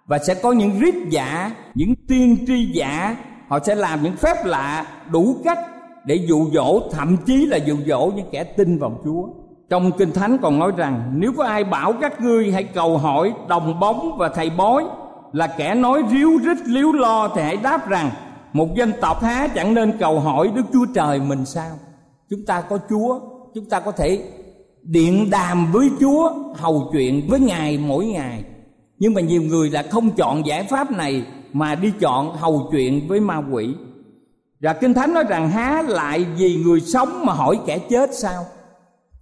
và 0.06 0.18
sẽ 0.18 0.34
có 0.34 0.52
những 0.52 0.80
rít 0.80 0.94
giả, 1.10 1.52
những 1.74 1.94
tiên 2.08 2.36
tri 2.46 2.70
giả, 2.72 3.16
họ 3.48 3.58
sẽ 3.64 3.74
làm 3.74 4.02
những 4.02 4.16
phép 4.16 4.44
lạ 4.44 4.86
đủ 5.12 5.36
cách 5.44 5.58
để 6.04 6.14
dụ 6.14 6.50
dỗ, 6.52 6.80
thậm 6.92 7.16
chí 7.26 7.46
là 7.46 7.56
dụ 7.56 7.76
dỗ 7.86 8.12
những 8.16 8.26
kẻ 8.30 8.44
tin 8.44 8.78
vào 8.78 9.00
Chúa. 9.04 9.28
Trong 9.70 9.92
Kinh 9.92 10.12
Thánh 10.12 10.38
còn 10.42 10.58
nói 10.58 10.72
rằng, 10.76 11.12
nếu 11.16 11.32
có 11.36 11.44
ai 11.44 11.64
bảo 11.64 11.92
các 12.00 12.20
ngươi 12.20 12.52
hãy 12.52 12.64
cầu 12.64 12.98
hỏi 12.98 13.32
đồng 13.48 13.80
bóng 13.80 14.16
và 14.18 14.28
thầy 14.28 14.50
bói, 14.50 14.84
là 15.32 15.46
kẻ 15.46 15.74
nói 15.74 16.02
ríu 16.10 16.38
rít 16.38 16.58
liếu 16.66 16.92
lo 16.92 17.28
thì 17.28 17.42
hãy 17.42 17.56
đáp 17.56 17.88
rằng 17.88 18.10
một 18.52 18.74
dân 18.74 18.92
tộc 19.00 19.22
há 19.22 19.48
chẳng 19.54 19.74
nên 19.74 19.98
cầu 19.98 20.20
hỏi 20.20 20.50
Đức 20.54 20.62
Chúa 20.72 20.86
Trời 20.94 21.20
mình 21.20 21.46
sao? 21.46 21.70
Chúng 22.30 22.44
ta 22.46 22.60
có 22.60 22.78
Chúa, 22.88 23.20
chúng 23.54 23.64
ta 23.64 23.80
có 23.80 23.92
thể 23.92 24.24
điện 24.82 25.30
đàm 25.30 25.72
với 25.72 25.90
Chúa, 26.00 26.32
hầu 26.54 26.88
chuyện 26.92 27.26
với 27.28 27.40
Ngài 27.40 27.78
mỗi 27.78 28.06
ngày. 28.06 28.44
Nhưng 28.98 29.14
mà 29.14 29.20
nhiều 29.20 29.42
người 29.42 29.70
là 29.70 29.82
không 29.90 30.10
chọn 30.10 30.46
giải 30.46 30.66
pháp 30.70 30.90
này 30.90 31.24
mà 31.52 31.74
đi 31.74 31.92
chọn 32.00 32.36
hầu 32.36 32.68
chuyện 32.72 33.08
với 33.08 33.20
ma 33.20 33.42
quỷ. 33.52 33.74
Và 34.60 34.72
kinh 34.72 34.94
thánh 34.94 35.14
nói 35.14 35.24
rằng 35.28 35.50
há 35.50 35.82
lại 35.88 36.26
vì 36.36 36.56
người 36.64 36.80
sống 36.80 37.26
mà 37.26 37.32
hỏi 37.32 37.60
kẻ 37.66 37.78
chết 37.78 38.14
sao? 38.14 38.44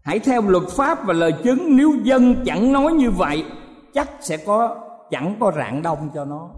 Hãy 0.03 0.19
theo 0.19 0.43
luật 0.43 0.69
pháp 0.69 1.07
và 1.07 1.13
lời 1.13 1.33
chứng 1.45 1.77
nếu 1.77 1.93
dân 2.03 2.37
chẳng 2.47 2.73
nói 2.73 2.93
như 2.93 3.11
vậy 3.11 3.45
chắc 3.95 4.11
sẽ 4.21 4.37
có 4.37 4.77
chẳng 5.11 5.37
có 5.41 5.53
rạng 5.57 5.83
đông 5.83 6.11
cho 6.15 6.25
nó 6.25 6.51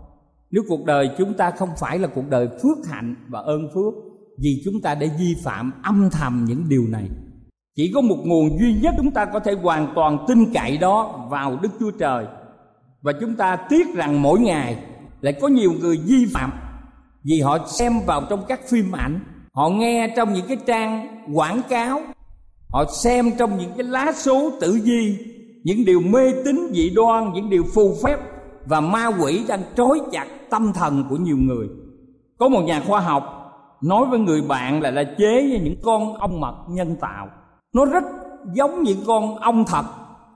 nếu 0.51 0.63
cuộc 0.69 0.85
đời 0.85 1.11
chúng 1.19 1.35
ta 1.35 1.51
không 1.51 1.69
phải 1.81 1.99
là 1.99 2.09
cuộc 2.09 2.29
đời 2.29 2.49
phước 2.63 2.87
hạnh 2.87 3.15
và 3.29 3.41
ơn 3.41 3.69
phước, 3.75 3.95
vì 4.43 4.63
chúng 4.65 4.81
ta 4.83 4.95
đã 4.95 5.07
vi 5.19 5.37
phạm 5.45 5.73
âm 5.83 6.11
thầm 6.11 6.45
những 6.49 6.65
điều 6.69 6.85
này. 6.89 7.09
Chỉ 7.77 7.91
có 7.95 8.01
một 8.01 8.17
nguồn 8.25 8.59
duy 8.61 8.75
nhất 8.83 8.95
chúng 8.97 9.11
ta 9.11 9.25
có 9.25 9.41
thể 9.41 9.53
hoàn 9.63 9.93
toàn 9.95 10.25
tin 10.29 10.53
cậy 10.55 10.79
đó 10.79 11.27
vào 11.31 11.59
đức 11.63 11.69
chúa 11.81 11.91
trời. 11.91 12.27
Và 13.03 13.13
chúng 13.21 13.35
ta 13.35 13.57
tiếc 13.57 13.95
rằng 13.95 14.23
mỗi 14.23 14.41
ngày 14.41 14.85
lại 15.21 15.33
có 15.41 15.49
nhiều 15.49 15.73
người 15.81 15.97
vi 15.97 16.27
phạm 16.35 16.53
vì 17.25 17.41
họ 17.41 17.59
xem 17.67 17.93
vào 18.07 18.23
trong 18.31 18.45
các 18.49 18.61
phim 18.69 18.93
ảnh, 18.93 19.21
họ 19.53 19.69
nghe 19.69 20.15
trong 20.17 20.33
những 20.33 20.47
cái 20.49 20.57
trang 20.67 21.09
quảng 21.35 21.63
cáo, 21.69 22.01
họ 22.69 22.85
xem 23.03 23.31
trong 23.39 23.59
những 23.59 23.71
cái 23.77 23.85
lá 23.85 24.13
số 24.13 24.51
tử 24.61 24.81
vi, 24.85 25.17
những 25.65 25.85
điều 25.85 26.01
mê 26.01 26.33
tín, 26.45 26.57
dị 26.73 26.91
đoan, 26.91 27.33
những 27.33 27.51
điều 27.51 27.65
phù 27.75 27.95
phép 28.05 28.17
và 28.67 28.81
ma 28.81 29.07
quỷ 29.07 29.45
đang 29.49 29.63
trói 29.77 30.01
chặt 30.13 30.27
tâm 30.51 30.73
thần 30.73 31.05
của 31.11 31.17
nhiều 31.17 31.37
người. 31.37 31.69
Có 32.39 32.49
một 32.49 32.61
nhà 32.61 32.83
khoa 32.87 33.01
học 33.01 33.37
nói 33.83 34.07
với 34.11 34.19
người 34.19 34.43
bạn 34.43 34.83
là 34.83 34.91
là 34.91 35.05
chế 35.19 35.59
những 35.63 35.77
con 35.83 36.19
ong 36.19 36.41
mật 36.41 36.55
nhân 36.69 36.97
tạo. 37.01 37.29
Nó 37.73 37.85
rất 37.85 38.05
giống 38.55 38.83
những 38.83 39.01
con 39.07 39.37
ong 39.37 39.65
thật. 39.65 39.85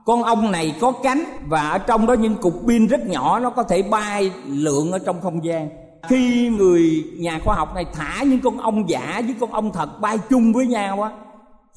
Con 0.05 0.23
ong 0.23 0.51
này 0.51 0.75
có 0.81 0.91
cánh 0.91 1.23
và 1.47 1.69
ở 1.69 1.77
trong 1.77 2.07
đó 2.07 2.13
những 2.13 2.35
cục 2.35 2.53
pin 2.67 2.87
rất 2.87 3.07
nhỏ, 3.07 3.39
nó 3.39 3.49
có 3.49 3.63
thể 3.63 3.83
bay 3.83 4.31
lượn 4.47 4.91
ở 4.91 4.99
trong 4.99 5.21
không 5.21 5.45
gian. 5.45 5.69
Khi 6.09 6.49
người 6.49 7.03
nhà 7.17 7.39
khoa 7.43 7.55
học 7.55 7.75
này 7.75 7.85
thả 7.93 8.23
những 8.23 8.39
con 8.43 8.57
ong 8.57 8.89
giả 8.89 9.21
với 9.25 9.35
con 9.39 9.51
ong 9.51 9.71
thật 9.71 10.01
bay 10.01 10.17
chung 10.29 10.53
với 10.53 10.67
nhau 10.67 11.01
á, 11.01 11.11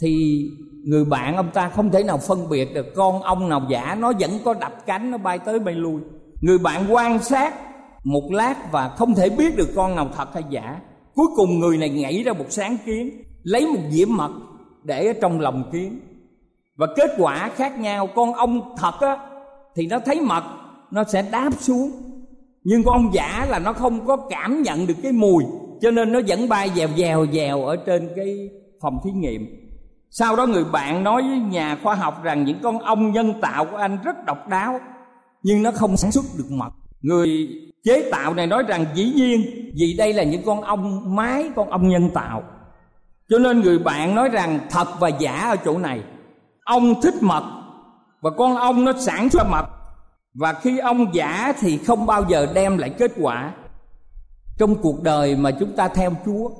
thì 0.01 0.43
người 0.85 1.05
bạn 1.05 1.37
ông 1.37 1.51
ta 1.55 1.69
không 1.69 1.91
thể 1.91 2.03
nào 2.03 2.19
phân 2.19 2.49
biệt 2.49 2.75
được 2.75 2.87
con 2.97 3.23
ong 3.23 3.49
nào 3.49 3.63
giả, 3.69 3.97
nó 4.01 4.13
vẫn 4.21 4.31
có 4.45 4.55
đập 4.55 4.73
cánh, 4.87 5.11
nó 5.11 5.19
bay 5.19 5.39
tới 5.39 5.59
bay 5.59 5.75
lui 5.75 6.01
người 6.41 6.59
bạn 6.59 6.85
quan 6.89 7.23
sát 7.23 7.55
một 8.05 8.33
lát 8.33 8.73
và 8.73 8.89
không 8.89 9.15
thể 9.15 9.31
biết 9.31 9.57
được 9.57 9.69
con 9.77 9.97
nào 9.97 10.09
thật 10.17 10.35
hay 10.35 10.43
giả. 10.51 10.81
Cuối 11.15 11.27
cùng 11.37 11.61
người 11.61 11.79
này 11.79 11.89
nghĩ 11.89 12.23
ra 12.23 12.33
một 12.33 12.47
sáng 12.49 12.77
kiến, 12.87 13.23
lấy 13.43 13.67
một 13.67 13.81
dĩa 13.91 14.05
mật 14.05 14.31
để 14.85 15.07
ở 15.07 15.13
trong 15.21 15.41
lòng 15.41 15.71
kiến. 15.73 16.01
Và 16.77 16.87
kết 16.97 17.11
quả 17.19 17.51
khác 17.55 17.79
nhau, 17.79 18.07
con 18.15 18.33
ong 18.33 18.75
thật 18.77 19.01
á, 19.01 19.17
thì 19.77 19.87
nó 19.87 19.99
thấy 19.99 20.21
mật, 20.21 20.45
nó 20.91 21.05
sẽ 21.05 21.23
đáp 21.33 21.51
xuống. 21.59 21.91
Nhưng 22.65 22.83
con 22.85 22.95
ong 22.95 23.11
giả 23.13 23.47
là 23.51 23.59
nó 23.59 23.73
không 23.73 24.07
có 24.07 24.17
cảm 24.17 24.63
nhận 24.63 24.87
được 24.87 24.95
cái 25.03 25.13
mùi, 25.13 25.45
cho 25.81 25.91
nên 25.91 26.13
nó 26.13 26.21
vẫn 26.29 26.49
bay 26.49 26.71
dèo 26.75 26.89
dèo 26.97 27.27
dèo 27.33 27.65
ở 27.65 27.77
trên 27.77 28.09
cái 28.17 28.51
phòng 28.83 28.99
thí 29.05 29.11
nghiệm. 29.11 29.47
Sau 30.11 30.37
đó 30.37 30.47
người 30.47 30.65
bạn 30.73 31.05
nói 31.05 31.23
với 31.23 31.39
nhà 31.39 31.79
khoa 31.83 31.95
học 31.95 32.23
rằng 32.23 32.45
những 32.45 32.59
con 32.63 32.79
ong 32.79 33.13
nhân 33.13 33.35
tạo 33.41 33.65
của 33.65 33.77
anh 33.77 33.99
rất 34.05 34.25
độc 34.27 34.49
đáo 34.49 34.81
nhưng 35.43 35.63
nó 35.63 35.71
không 35.71 35.97
sản 35.97 36.13
xuất 36.13 36.25
được 36.39 36.51
mật. 36.51 36.71
Người 37.01 37.49
chế 37.85 38.09
tạo 38.11 38.35
này 38.35 38.47
nói 38.47 38.63
rằng 38.69 38.87
dĩ 38.95 39.13
nhiên, 39.15 39.43
vì 39.75 39.95
đây 39.99 40.13
là 40.13 40.23
những 40.23 40.43
con 40.43 40.61
ong 40.61 41.17
mái, 41.17 41.51
con 41.57 41.71
ong 41.71 41.89
nhân 41.89 42.11
tạo. 42.15 42.43
Cho 43.29 43.39
nên 43.39 43.61
người 43.61 43.79
bạn 43.79 44.15
nói 44.15 44.29
rằng 44.29 44.61
thật 44.71 44.89
và 45.01 45.09
giả 45.09 45.49
ở 45.49 45.57
chỗ 45.65 45.79
này. 45.79 46.03
Ong 46.65 47.01
thích 47.03 47.15
mật 47.21 47.45
và 48.21 48.31
con 48.31 48.57
ong 48.57 48.85
nó 48.85 48.93
sản 48.99 49.31
xuất 49.31 49.47
mật. 49.51 49.67
Và 50.35 50.53
khi 50.53 50.79
ong 50.79 51.15
giả 51.15 51.53
thì 51.61 51.79
không 51.79 52.07
bao 52.07 52.25
giờ 52.29 52.47
đem 52.55 52.79
lại 52.79 52.91
kết 52.99 53.13
quả. 53.21 53.55
Trong 54.59 54.75
cuộc 54.75 55.03
đời 55.03 55.37
mà 55.37 55.51
chúng 55.51 55.77
ta 55.77 55.89
theo 55.89 56.13
chúa, 56.27 56.51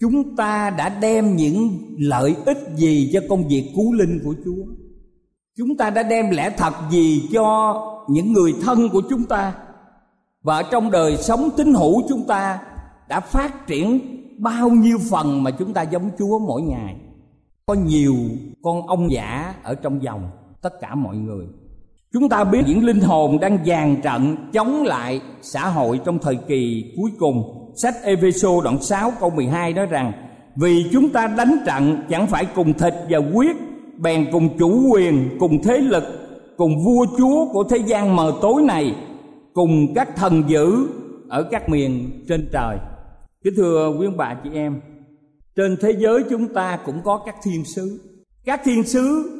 chúng 0.00 0.36
ta 0.36 0.70
đã 0.70 0.88
đem 0.88 1.36
những 1.36 1.78
lợi 1.98 2.36
ích 2.46 2.58
gì 2.76 3.10
cho 3.12 3.20
công 3.28 3.48
việc 3.48 3.72
cứu 3.76 3.92
linh 3.92 4.20
của 4.24 4.34
chúa? 4.44 4.64
Chúng 5.60 5.76
ta 5.76 5.90
đã 5.90 6.02
đem 6.02 6.30
lẽ 6.30 6.50
thật 6.56 6.74
gì 6.90 7.28
cho 7.32 7.74
những 8.08 8.32
người 8.32 8.54
thân 8.62 8.88
của 8.88 9.02
chúng 9.10 9.24
ta? 9.24 9.54
Và 10.42 10.62
trong 10.62 10.90
đời 10.90 11.16
sống 11.16 11.50
tín 11.56 11.74
hữu 11.74 12.02
chúng 12.08 12.26
ta 12.26 12.58
đã 13.08 13.20
phát 13.20 13.66
triển 13.66 14.00
bao 14.38 14.68
nhiêu 14.68 14.98
phần 15.10 15.42
mà 15.42 15.50
chúng 15.50 15.72
ta 15.72 15.82
giống 15.82 16.10
chúa 16.18 16.38
mỗi 16.38 16.62
ngày? 16.62 16.96
Có 17.66 17.74
nhiều 17.74 18.14
con 18.62 18.86
ông 18.86 19.10
giả 19.10 19.54
ở 19.62 19.74
trong 19.74 20.02
dòng, 20.02 20.30
tất 20.62 20.80
cả 20.80 20.94
mọi 20.94 21.16
người. 21.16 21.46
Chúng 22.12 22.28
ta 22.28 22.44
biết 22.44 22.62
những 22.66 22.84
linh 22.84 23.00
hồn 23.00 23.38
đang 23.40 23.64
dàn 23.66 24.00
trận 24.02 24.36
chống 24.52 24.82
lại 24.82 25.20
xã 25.42 25.68
hội 25.68 26.00
trong 26.04 26.18
thời 26.18 26.36
kỳ 26.36 26.92
cuối 26.96 27.10
cùng. 27.18 27.70
Sách 27.82 27.94
Epheso 28.02 28.48
đoạn 28.64 28.82
6 28.82 29.12
câu 29.20 29.30
12 29.30 29.72
nói 29.72 29.86
rằng, 29.86 30.12
vì 30.56 30.84
chúng 30.92 31.08
ta 31.08 31.26
đánh 31.26 31.56
trận, 31.66 32.02
chẳng 32.10 32.26
phải 32.26 32.46
cùng 32.54 32.72
thịt 32.72 32.94
và 33.10 33.18
quyết 33.34 33.56
bèn 34.02 34.28
cùng 34.32 34.58
chủ 34.58 34.88
quyền 34.92 35.36
cùng 35.40 35.62
thế 35.62 35.78
lực 35.78 36.04
cùng 36.56 36.84
vua 36.84 37.06
chúa 37.18 37.52
của 37.52 37.64
thế 37.64 37.76
gian 37.76 38.16
mờ 38.16 38.32
tối 38.42 38.62
này 38.62 38.94
cùng 39.54 39.94
các 39.94 40.16
thần 40.16 40.42
dữ 40.46 40.86
ở 41.28 41.42
các 41.42 41.68
miền 41.68 42.10
trên 42.28 42.48
trời 42.52 42.76
kính 43.44 43.54
thưa 43.56 43.94
quý 43.98 44.06
ông 44.06 44.16
bà 44.16 44.34
chị 44.44 44.50
em 44.54 44.80
trên 45.56 45.76
thế 45.80 45.92
giới 45.98 46.22
chúng 46.30 46.48
ta 46.48 46.78
cũng 46.86 47.00
có 47.04 47.22
các 47.26 47.34
thiên 47.42 47.64
sứ 47.64 48.00
các 48.44 48.60
thiên 48.64 48.84
sứ 48.84 49.36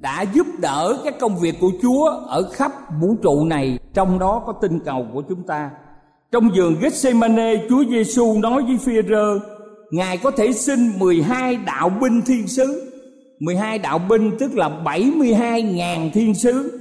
đã 0.00 0.22
giúp 0.22 0.46
đỡ 0.58 0.98
các 1.04 1.14
công 1.20 1.36
việc 1.36 1.54
của 1.60 1.70
Chúa 1.82 2.04
ở 2.26 2.50
khắp 2.52 2.72
vũ 3.00 3.16
trụ 3.22 3.44
này, 3.44 3.78
trong 3.94 4.18
đó 4.18 4.42
có 4.46 4.52
tinh 4.52 4.78
cầu 4.84 5.06
của 5.14 5.22
chúng 5.28 5.42
ta. 5.42 5.70
Trong 6.32 6.50
vườn 6.56 6.76
Gethsemane, 6.80 7.54
Chúa 7.68 7.84
Giêsu 7.90 8.38
nói 8.38 8.62
với 8.62 8.76
Phi-rơ, 8.76 9.38
Ngài 9.90 10.18
có 10.18 10.30
thể 10.30 10.52
xin 10.52 10.98
12 10.98 11.56
đạo 11.56 11.88
binh 11.88 12.22
thiên 12.26 12.46
sứ. 12.46 12.89
12 13.40 13.78
đạo 13.78 13.98
binh 13.98 14.36
tức 14.38 14.54
là 14.54 14.68
72.000 14.84 16.10
thiên 16.10 16.34
sứ. 16.34 16.80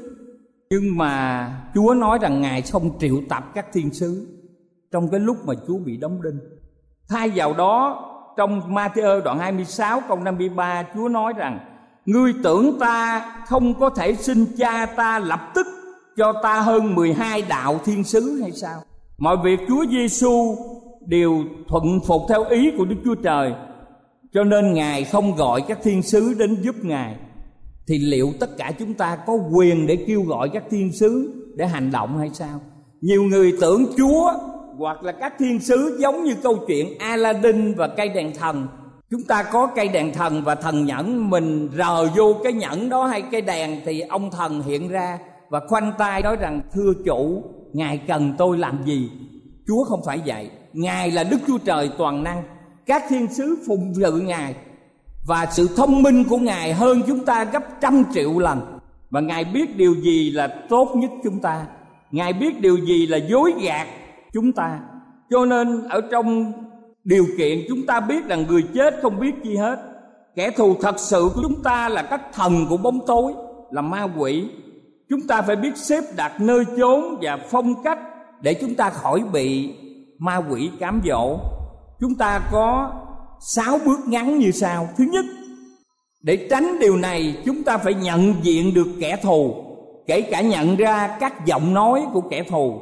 Nhưng 0.70 0.98
mà 0.98 1.48
Chúa 1.76 1.94
nói 1.94 2.20
rằng 2.22 2.42
Ngài 2.42 2.62
không 2.62 3.00
triệu 3.00 3.16
tập 3.30 3.44
các 3.54 3.66
thiên 3.74 3.94
sứ 3.94 4.28
trong 4.92 5.10
cái 5.10 5.20
lúc 5.20 5.38
mà 5.46 5.54
Chúa 5.68 5.78
bị 5.78 5.98
đóng 5.98 6.22
đinh. 6.22 6.40
Thay 7.10 7.32
vào 7.36 7.54
đó, 7.54 8.06
trong 8.38 8.74
Matthew 8.74 9.22
đoạn 9.22 9.40
26 9.40 10.02
câu 10.08 10.20
53, 10.20 10.84
Chúa 10.96 11.10
nói 11.10 11.34
rằng 11.38 11.60
Ngươi 12.06 12.34
tưởng 12.44 12.80
ta 12.80 13.26
không 13.46 13.74
có 13.74 13.90
thể 13.90 14.16
xin 14.16 14.46
cha 14.58 14.86
ta 14.86 15.20
lập 15.20 15.52
tức 15.56 15.68
cho 16.18 16.34
ta 16.44 16.62
hơn 16.62 16.96
12 16.96 17.42
đạo 17.42 17.80
thiên 17.86 18.04
sứ 18.04 18.40
hay 18.42 18.52
sao? 18.52 18.82
Mọi 19.18 19.38
việc 19.44 19.60
Chúa 19.68 19.86
Giêsu 19.90 20.56
đều 21.06 21.44
thuận 21.68 22.00
phục 22.08 22.22
theo 22.30 22.44
ý 22.44 22.72
của 22.78 22.86
Đức 22.86 22.96
Chúa 23.06 23.16
Trời. 23.16 23.54
Cho 24.34 24.44
nên 24.44 24.74
Ngài 24.74 25.04
không 25.04 25.36
gọi 25.36 25.62
các 25.68 25.80
thiên 25.84 26.02
sứ 26.02 26.34
đến 26.34 26.62
giúp 26.62 26.76
Ngài. 26.82 27.16
Thì 27.88 27.98
liệu 27.98 28.34
tất 28.40 28.58
cả 28.58 28.72
chúng 28.80 28.94
ta 28.94 29.16
có 29.16 29.34
quyền 29.34 29.88
để 29.88 30.06
kêu 30.08 30.22
gọi 30.22 30.50
các 30.50 30.64
thiên 30.70 30.92
sứ 30.92 31.34
để 31.56 31.68
hành 31.68 31.92
động 31.92 32.18
hay 32.18 32.30
sao? 32.34 32.60
Nhiều 33.02 33.24
người 33.24 33.54
tưởng 33.62 33.86
Chúa 33.98 34.32
hoặc 34.78 35.04
là 35.04 35.12
các 35.12 35.34
thiên 35.40 35.60
sứ 35.60 35.98
giống 36.00 36.24
như 36.24 36.36
câu 36.44 36.58
chuyện 36.68 36.98
Aladdin 37.00 37.74
và 37.74 37.88
cây 37.88 38.10
đèn 38.10 38.34
thần. 38.36 38.68
Chúng 39.12 39.24
ta 39.24 39.44
có 39.44 39.68
cây 39.76 39.88
đèn 39.88 40.14
thần 40.14 40.44
và 40.44 40.56
thần 40.56 40.86
nhẫn. 40.86 41.30
Mình 41.30 41.70
rờ 41.78 42.06
vô 42.16 42.36
cái 42.44 42.54
nhẫn 42.54 42.90
đó 42.90 43.06
hay 43.06 43.22
cây 43.32 43.42
đèn 43.42 43.82
thì 43.86 44.00
ông 44.00 44.32
thần 44.32 44.62
hiện 44.62 44.90
ra 44.90 45.20
và 45.50 45.60
khoanh 45.68 45.94
tay 45.98 46.22
nói 46.22 46.36
rằng, 46.36 46.62
thưa 46.74 46.94
chủ, 47.06 47.44
ngài 47.74 47.98
cần 47.98 48.34
tôi 48.38 48.58
làm 48.58 48.84
gì? 48.86 49.10
Chúa 49.68 49.84
không 49.84 50.02
phải 50.06 50.22
vậy. 50.26 50.50
Ngài 50.74 51.12
là 51.12 51.24
đức 51.24 51.38
chúa 51.48 51.58
trời 51.58 51.90
toàn 51.98 52.24
năng 52.24 52.44
các 52.90 53.04
thiên 53.10 53.28
sứ 53.28 53.58
phụng 53.68 53.94
sự 53.96 54.12
ngài 54.12 54.56
và 55.28 55.48
sự 55.52 55.70
thông 55.78 56.04
minh 56.04 56.24
của 56.30 56.38
ngài 56.38 56.74
hơn 56.74 57.02
chúng 57.08 57.26
ta 57.26 57.44
gấp 57.44 57.64
trăm 57.82 58.04
triệu 58.14 58.40
lần. 58.40 58.80
Và 59.10 59.22
ngài 59.22 59.44
biết 59.44 59.78
điều 59.78 59.96
gì 59.96 60.32
là 60.32 60.48
tốt 60.70 60.92
nhất 60.96 61.12
chúng 61.24 61.40
ta. 61.40 61.66
Ngài 62.12 62.34
biết 62.34 62.62
điều 62.62 62.78
gì 62.78 63.08
là 63.08 63.18
dối 63.18 63.54
gạt 63.62 63.88
chúng 64.34 64.52
ta. 64.52 64.80
Cho 65.30 65.46
nên 65.46 65.88
ở 65.90 66.02
trong 66.12 66.54
điều 67.04 67.26
kiện 67.38 67.60
chúng 67.70 67.86
ta 67.86 68.00
biết 68.00 68.26
rằng 68.28 68.46
người 68.48 68.64
chết 68.74 69.00
không 69.02 69.20
biết 69.20 69.34
gì 69.44 69.56
hết. 69.56 69.80
Kẻ 70.36 70.52
thù 70.52 70.76
thật 70.82 71.00
sự 71.00 71.30
của 71.36 71.42
chúng 71.42 71.64
ta 71.64 71.90
là 71.90 72.02
các 72.02 72.22
thần 72.34 72.66
của 72.70 72.78
bóng 72.78 73.00
tối, 73.08 73.34
là 73.72 73.82
ma 73.82 74.08
quỷ. 74.18 74.46
Chúng 75.10 75.22
ta 75.28 75.42
phải 75.42 75.56
biết 75.56 75.78
xếp 75.78 76.04
đặt 76.16 76.42
nơi 76.42 76.66
chốn 76.78 77.18
và 77.22 77.38
phong 77.50 77.84
cách 77.84 78.00
để 78.42 78.54
chúng 78.54 78.76
ta 78.76 78.90
khỏi 78.90 79.24
bị 79.34 79.74
ma 80.18 80.38
quỷ 80.50 80.70
cám 80.80 81.02
dỗ 81.06 81.40
chúng 82.00 82.16
ta 82.16 82.42
có 82.52 82.92
sáu 83.40 83.80
bước 83.86 84.00
ngắn 84.08 84.40
như 84.40 84.52
sau. 84.52 84.90
Thứ 84.98 85.04
nhất, 85.12 85.26
để 86.22 86.48
tránh 86.50 86.80
điều 86.80 86.98
này, 86.98 87.38
chúng 87.46 87.64
ta 87.64 87.78
phải 87.78 87.94
nhận 87.94 88.34
diện 88.42 88.74
được 88.74 88.88
kẻ 89.00 89.16
thù, 89.16 89.64
kể 90.08 90.22
cả 90.22 90.42
nhận 90.42 90.76
ra 90.76 91.18
các 91.20 91.46
giọng 91.46 91.74
nói 91.74 92.06
của 92.14 92.22
kẻ 92.22 92.44
thù. 92.44 92.82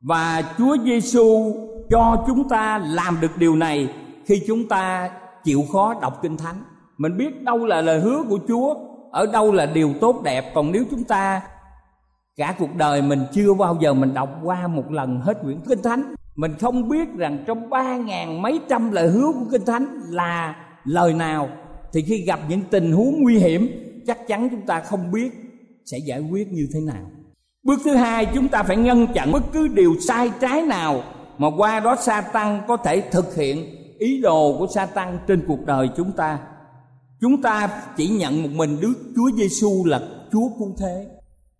Và 0.00 0.42
Chúa 0.58 0.76
Giêsu 0.84 1.54
cho 1.90 2.24
chúng 2.26 2.48
ta 2.48 2.78
làm 2.78 3.18
được 3.20 3.36
điều 3.36 3.56
này 3.56 3.88
khi 4.26 4.42
chúng 4.46 4.68
ta 4.68 5.10
chịu 5.44 5.64
khó 5.72 5.94
đọc 6.00 6.18
kinh 6.22 6.36
thánh. 6.36 6.62
Mình 6.98 7.16
biết 7.16 7.42
đâu 7.42 7.66
là 7.66 7.80
lời 7.80 8.00
hứa 8.00 8.22
của 8.28 8.38
chúa, 8.48 8.74
ở 9.10 9.26
đâu 9.26 9.52
là 9.52 9.66
điều 9.66 9.92
tốt 10.00 10.22
đẹp. 10.22 10.54
Còn 10.54 10.72
nếu 10.72 10.84
chúng 10.90 11.04
ta, 11.04 11.42
cả 12.36 12.54
cuộc 12.58 12.74
đời 12.76 13.02
mình 13.02 13.22
chưa 13.32 13.54
bao 13.54 13.76
giờ 13.80 13.94
mình 13.94 14.14
đọc 14.14 14.28
qua 14.42 14.66
một 14.66 14.90
lần 14.90 15.20
hết 15.20 15.42
quyển 15.42 15.60
kinh 15.68 15.82
thánh 15.82 16.14
mình 16.38 16.54
không 16.60 16.88
biết 16.88 17.08
rằng 17.16 17.44
trong 17.46 17.70
ba 17.70 17.96
ngàn 17.96 18.42
mấy 18.42 18.60
trăm 18.68 18.90
lời 18.90 19.08
hứa 19.08 19.32
của 19.32 19.46
kinh 19.50 19.64
thánh 19.64 20.00
là 20.08 20.56
lời 20.84 21.14
nào, 21.14 21.48
thì 21.92 22.02
khi 22.02 22.24
gặp 22.26 22.40
những 22.48 22.60
tình 22.70 22.92
huống 22.92 23.22
nguy 23.22 23.38
hiểm, 23.38 23.68
chắc 24.06 24.28
chắn 24.28 24.48
chúng 24.50 24.66
ta 24.66 24.80
không 24.80 25.12
biết 25.12 25.30
sẽ 25.84 25.98
giải 25.98 26.20
quyết 26.20 26.52
như 26.52 26.68
thế 26.74 26.80
nào. 26.80 27.10
Bước 27.62 27.80
thứ 27.84 27.94
hai, 27.94 28.26
chúng 28.34 28.48
ta 28.48 28.62
phải 28.62 28.76
ngăn 28.76 29.06
chặn 29.14 29.32
bất 29.32 29.42
cứ 29.52 29.68
điều 29.68 29.94
sai 30.08 30.30
trái 30.40 30.62
nào 30.62 31.02
mà 31.38 31.48
qua 31.56 31.80
đó 31.80 31.96
sa 32.00 32.20
tăng 32.20 32.62
có 32.68 32.76
thể 32.76 33.00
thực 33.10 33.34
hiện 33.34 33.64
ý 33.98 34.20
đồ 34.20 34.56
của 34.58 34.66
sa 34.74 34.86
tăng 34.86 35.18
trên 35.26 35.44
cuộc 35.48 35.66
đời 35.66 35.88
chúng 35.96 36.12
ta. 36.12 36.38
Chúng 37.20 37.42
ta 37.42 37.82
chỉ 37.96 38.08
nhận 38.08 38.42
một 38.42 38.50
mình 38.52 38.76
đức 38.80 38.94
chúa 39.16 39.36
giêsu 39.36 39.84
là 39.84 40.00
chúa 40.32 40.48
cứu 40.58 40.76
thế. 40.78 41.06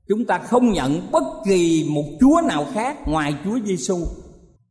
Chúng 0.08 0.24
ta 0.24 0.38
không 0.38 0.72
nhận 0.72 1.00
bất 1.12 1.24
kỳ 1.46 1.90
một 1.94 2.04
chúa 2.20 2.40
nào 2.48 2.66
khác 2.74 2.96
ngoài 3.06 3.34
chúa 3.44 3.58
giêsu 3.64 3.96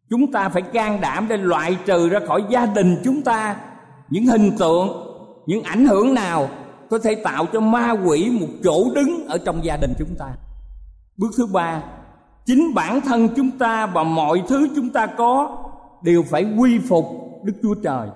chúng 0.10 0.32
ta 0.32 0.50
phải 0.50 0.62
can 0.62 1.02
đảm 1.02 1.26
để 1.30 1.38
loại 1.38 1.78
trừ 1.86 2.10
ra 2.10 2.20
khỏi 2.28 2.44
gia 2.50 2.66
đình 2.66 3.02
chúng 3.04 3.22
ta 3.22 3.56
những 4.10 4.26
hình 4.26 4.52
tượng, 4.60 4.90
những 5.46 5.64
ảnh 5.64 5.86
hưởng 5.86 6.14
nào 6.14 6.50
có 6.90 7.00
thể 7.00 7.16
tạo 7.16 7.46
cho 7.54 7.60
ma 7.60 7.92
quỷ 7.92 8.30
một 8.40 8.48
chỗ 8.64 8.94
đứng 8.96 9.28
ở 9.28 9.38
trong 9.38 9.66
gia 9.66 9.78
đình 9.78 9.94
chúng 10.00 10.16
ta. 10.20 10.26
Bước 11.18 11.28
thứ 11.38 11.46
ba, 11.46 11.84
chính 12.46 12.74
bản 12.76 13.02
thân 13.02 13.30
chúng 13.36 13.52
ta 13.52 13.86
và 13.86 14.04
mọi 14.04 14.44
thứ 14.48 14.68
chúng 14.76 14.90
ta 14.90 15.06
có 15.06 15.64
đều 16.04 16.24
phải 16.24 16.46
quy 16.58 16.80
phục 16.80 17.06
đức 17.44 17.54
chúa 17.62 17.76
trời. 17.84 18.10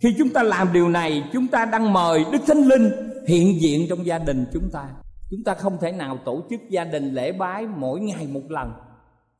Khi 0.00 0.14
chúng 0.18 0.28
ta 0.28 0.42
làm 0.42 0.72
điều 0.72 0.88
này, 0.88 1.24
chúng 1.32 1.46
ta 1.46 1.64
đang 1.64 1.92
mời 1.92 2.24
đức 2.32 2.38
thánh 2.46 2.62
linh 2.62 2.90
hiện 3.28 3.60
diện 3.60 3.86
trong 3.88 4.06
gia 4.06 4.18
đình 4.18 4.46
chúng 4.52 4.70
ta. 4.72 4.84
Chúng 5.30 5.44
ta 5.44 5.54
không 5.54 5.78
thể 5.80 5.92
nào 5.92 6.18
tổ 6.24 6.42
chức 6.50 6.60
gia 6.70 6.84
đình 6.84 7.14
lễ 7.14 7.32
bái 7.32 7.66
mỗi 7.66 8.00
ngày 8.00 8.26
một 8.26 8.42
lần. 8.48 8.72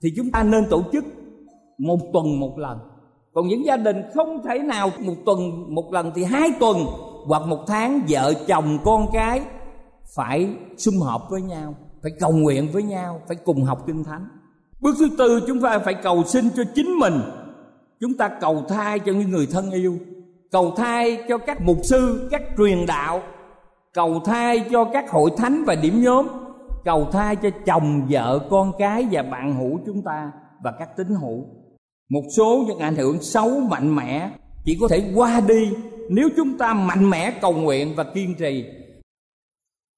Thì 0.03 0.13
chúng 0.17 0.31
ta 0.31 0.43
nên 0.43 0.65
tổ 0.71 0.83
chức 0.93 1.05
một 1.79 1.99
tuần 2.13 2.41
một 2.41 2.59
lần. 2.59 2.79
Còn 3.35 3.49
những 3.49 3.65
gia 3.65 3.77
đình 3.77 4.03
không 4.15 4.43
thể 4.43 4.59
nào 4.59 4.91
một 5.01 5.15
tuần 5.27 5.65
một 5.75 5.93
lần 5.93 6.13
thì 6.15 6.25
hai 6.25 6.51
tuần 6.61 6.77
hoặc 7.27 7.43
một 7.47 7.67
tháng 7.67 8.01
vợ 8.09 8.35
chồng 8.47 8.79
con 8.85 9.07
cái 9.13 9.43
phải 10.17 10.49
sum 10.77 11.01
họp 11.01 11.31
với 11.31 11.43
nhau, 11.43 11.75
phải 12.03 12.13
cầu 12.21 12.33
nguyện 12.33 12.69
với 12.73 12.83
nhau, 12.83 13.21
phải 13.29 13.37
cùng 13.45 13.65
học 13.65 13.85
kinh 13.87 14.05
thánh. 14.05 14.29
Bước 14.81 14.97
thứ 14.99 15.09
tư, 15.19 15.41
chúng 15.47 15.61
ta 15.61 15.79
phải 15.79 15.95
cầu 15.95 16.25
xin 16.25 16.51
cho 16.57 16.63
chính 16.75 16.99
mình. 16.99 17.15
Chúng 18.01 18.15
ta 18.15 18.29
cầu 18.29 18.63
thai 18.69 18.99
cho 18.99 19.13
những 19.13 19.31
người 19.31 19.47
thân 19.53 19.71
yêu, 19.71 19.99
cầu 20.51 20.73
thai 20.77 21.19
cho 21.29 21.39
các 21.39 21.61
mục 21.61 21.77
sư, 21.83 22.29
các 22.31 22.43
truyền 22.59 22.87
đạo, 22.87 23.21
cầu 23.95 24.21
thai 24.25 24.65
cho 24.71 24.85
các 24.85 25.11
hội 25.11 25.31
thánh 25.37 25.65
và 25.67 25.75
điểm 25.75 26.03
nhóm, 26.03 26.27
cầu 26.85 27.05
thai 27.13 27.37
cho 27.37 27.49
chồng, 27.67 28.07
vợ, 28.11 28.39
con 28.51 28.73
cái 28.79 29.09
và 29.11 29.23
bạn 29.23 29.55
hữu 29.55 29.79
chúng 29.87 30.03
ta 30.03 30.33
và 30.65 30.73
các 30.79 30.97
tín 30.97 31.07
hữu 31.07 31.45
một 32.09 32.23
số 32.37 32.65
những 32.67 32.79
ảnh 32.79 32.97
hưởng 32.97 33.23
xấu 33.23 33.61
mạnh 33.61 33.97
mẽ 33.97 34.31
chỉ 34.65 34.79
có 34.81 34.89
thể 34.89 35.13
qua 35.15 35.41
đi 35.41 35.71
nếu 36.09 36.29
chúng 36.37 36.59
ta 36.59 36.75
mạnh 36.75 37.11
mẽ 37.11 37.31
cầu 37.41 37.53
nguyện 37.53 37.95
và 37.97 38.05
kiên 38.05 38.35
trì. 38.35 38.65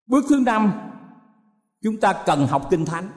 Bước 0.06 0.24
thứ 0.28 0.42
năm, 0.46 0.72
chúng 1.82 1.96
ta 1.96 2.12
cần 2.26 2.46
học 2.46 2.66
kinh 2.70 2.84
thánh, 2.84 3.08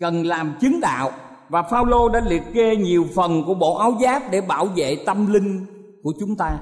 cần 0.00 0.26
làm 0.26 0.54
chứng 0.60 0.80
đạo. 0.80 1.10
Và 1.48 1.62
Phaolô 1.62 2.08
đã 2.08 2.20
liệt 2.26 2.42
kê 2.54 2.76
nhiều 2.76 3.06
phần 3.14 3.44
của 3.46 3.54
bộ 3.54 3.76
áo 3.78 3.98
giáp 4.00 4.22
để 4.30 4.40
bảo 4.40 4.66
vệ 4.66 4.96
tâm 5.06 5.32
linh 5.32 5.66
của 6.02 6.12
chúng 6.20 6.36
ta. 6.36 6.58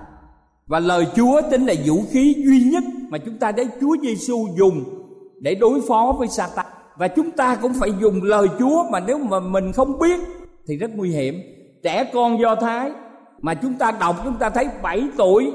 Và 0.67 0.79
lời 0.79 1.07
Chúa 1.17 1.41
chính 1.51 1.67
là 1.67 1.75
vũ 1.85 2.03
khí 2.11 2.35
duy 2.47 2.61
nhất 2.61 2.85
mà 3.09 3.19
chúng 3.19 3.39
ta 3.39 3.53
để 3.53 3.67
Chúa 3.81 3.97
Giêsu 4.03 4.49
dùng 4.59 4.85
để 5.41 5.55
đối 5.55 5.81
phó 5.89 6.15
với 6.19 6.29
Satan 6.29 6.67
và 6.97 7.09
chúng 7.09 7.31
ta 7.31 7.55
cũng 7.55 7.73
phải 7.81 7.91
dùng 8.01 8.23
lời 8.23 8.49
Chúa 8.59 8.85
mà 8.91 9.01
nếu 9.01 9.19
mà 9.19 9.41
mình 9.41 9.73
không 9.73 9.99
biết 9.99 10.21
thì 10.69 10.77
rất 10.77 10.91
nguy 10.95 11.11
hiểm. 11.11 11.41
Trẻ 11.83 12.11
con 12.13 12.41
do 12.41 12.55
thái 12.55 12.91
mà 13.41 13.55
chúng 13.55 13.75
ta 13.75 13.93
đọc 14.01 14.17
chúng 14.25 14.39
ta 14.39 14.51
thấy 14.51 14.67
7 14.83 15.03
tuổi 15.17 15.53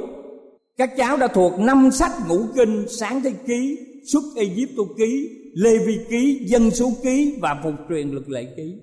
các 0.78 0.98
cháu 0.98 1.18
đã 1.18 1.28
thuộc 1.28 1.60
năm 1.60 1.92
sách 1.92 2.12
ngũ 2.28 2.40
kinh 2.56 2.86
sáng 2.88 3.22
thế 3.24 3.34
ký 3.48 3.78
xuất 4.12 4.24
Egypto 4.36 4.84
ký 4.98 5.30
Lê 5.54 5.78
Vi 5.78 6.00
ký, 6.10 6.46
dân 6.48 6.72
số 6.72 6.92
ký 7.04 7.38
và 7.42 7.60
phục 7.64 7.74
truyền 7.90 8.10
luật 8.10 8.30
lệ 8.30 8.54
ký. 8.58 8.76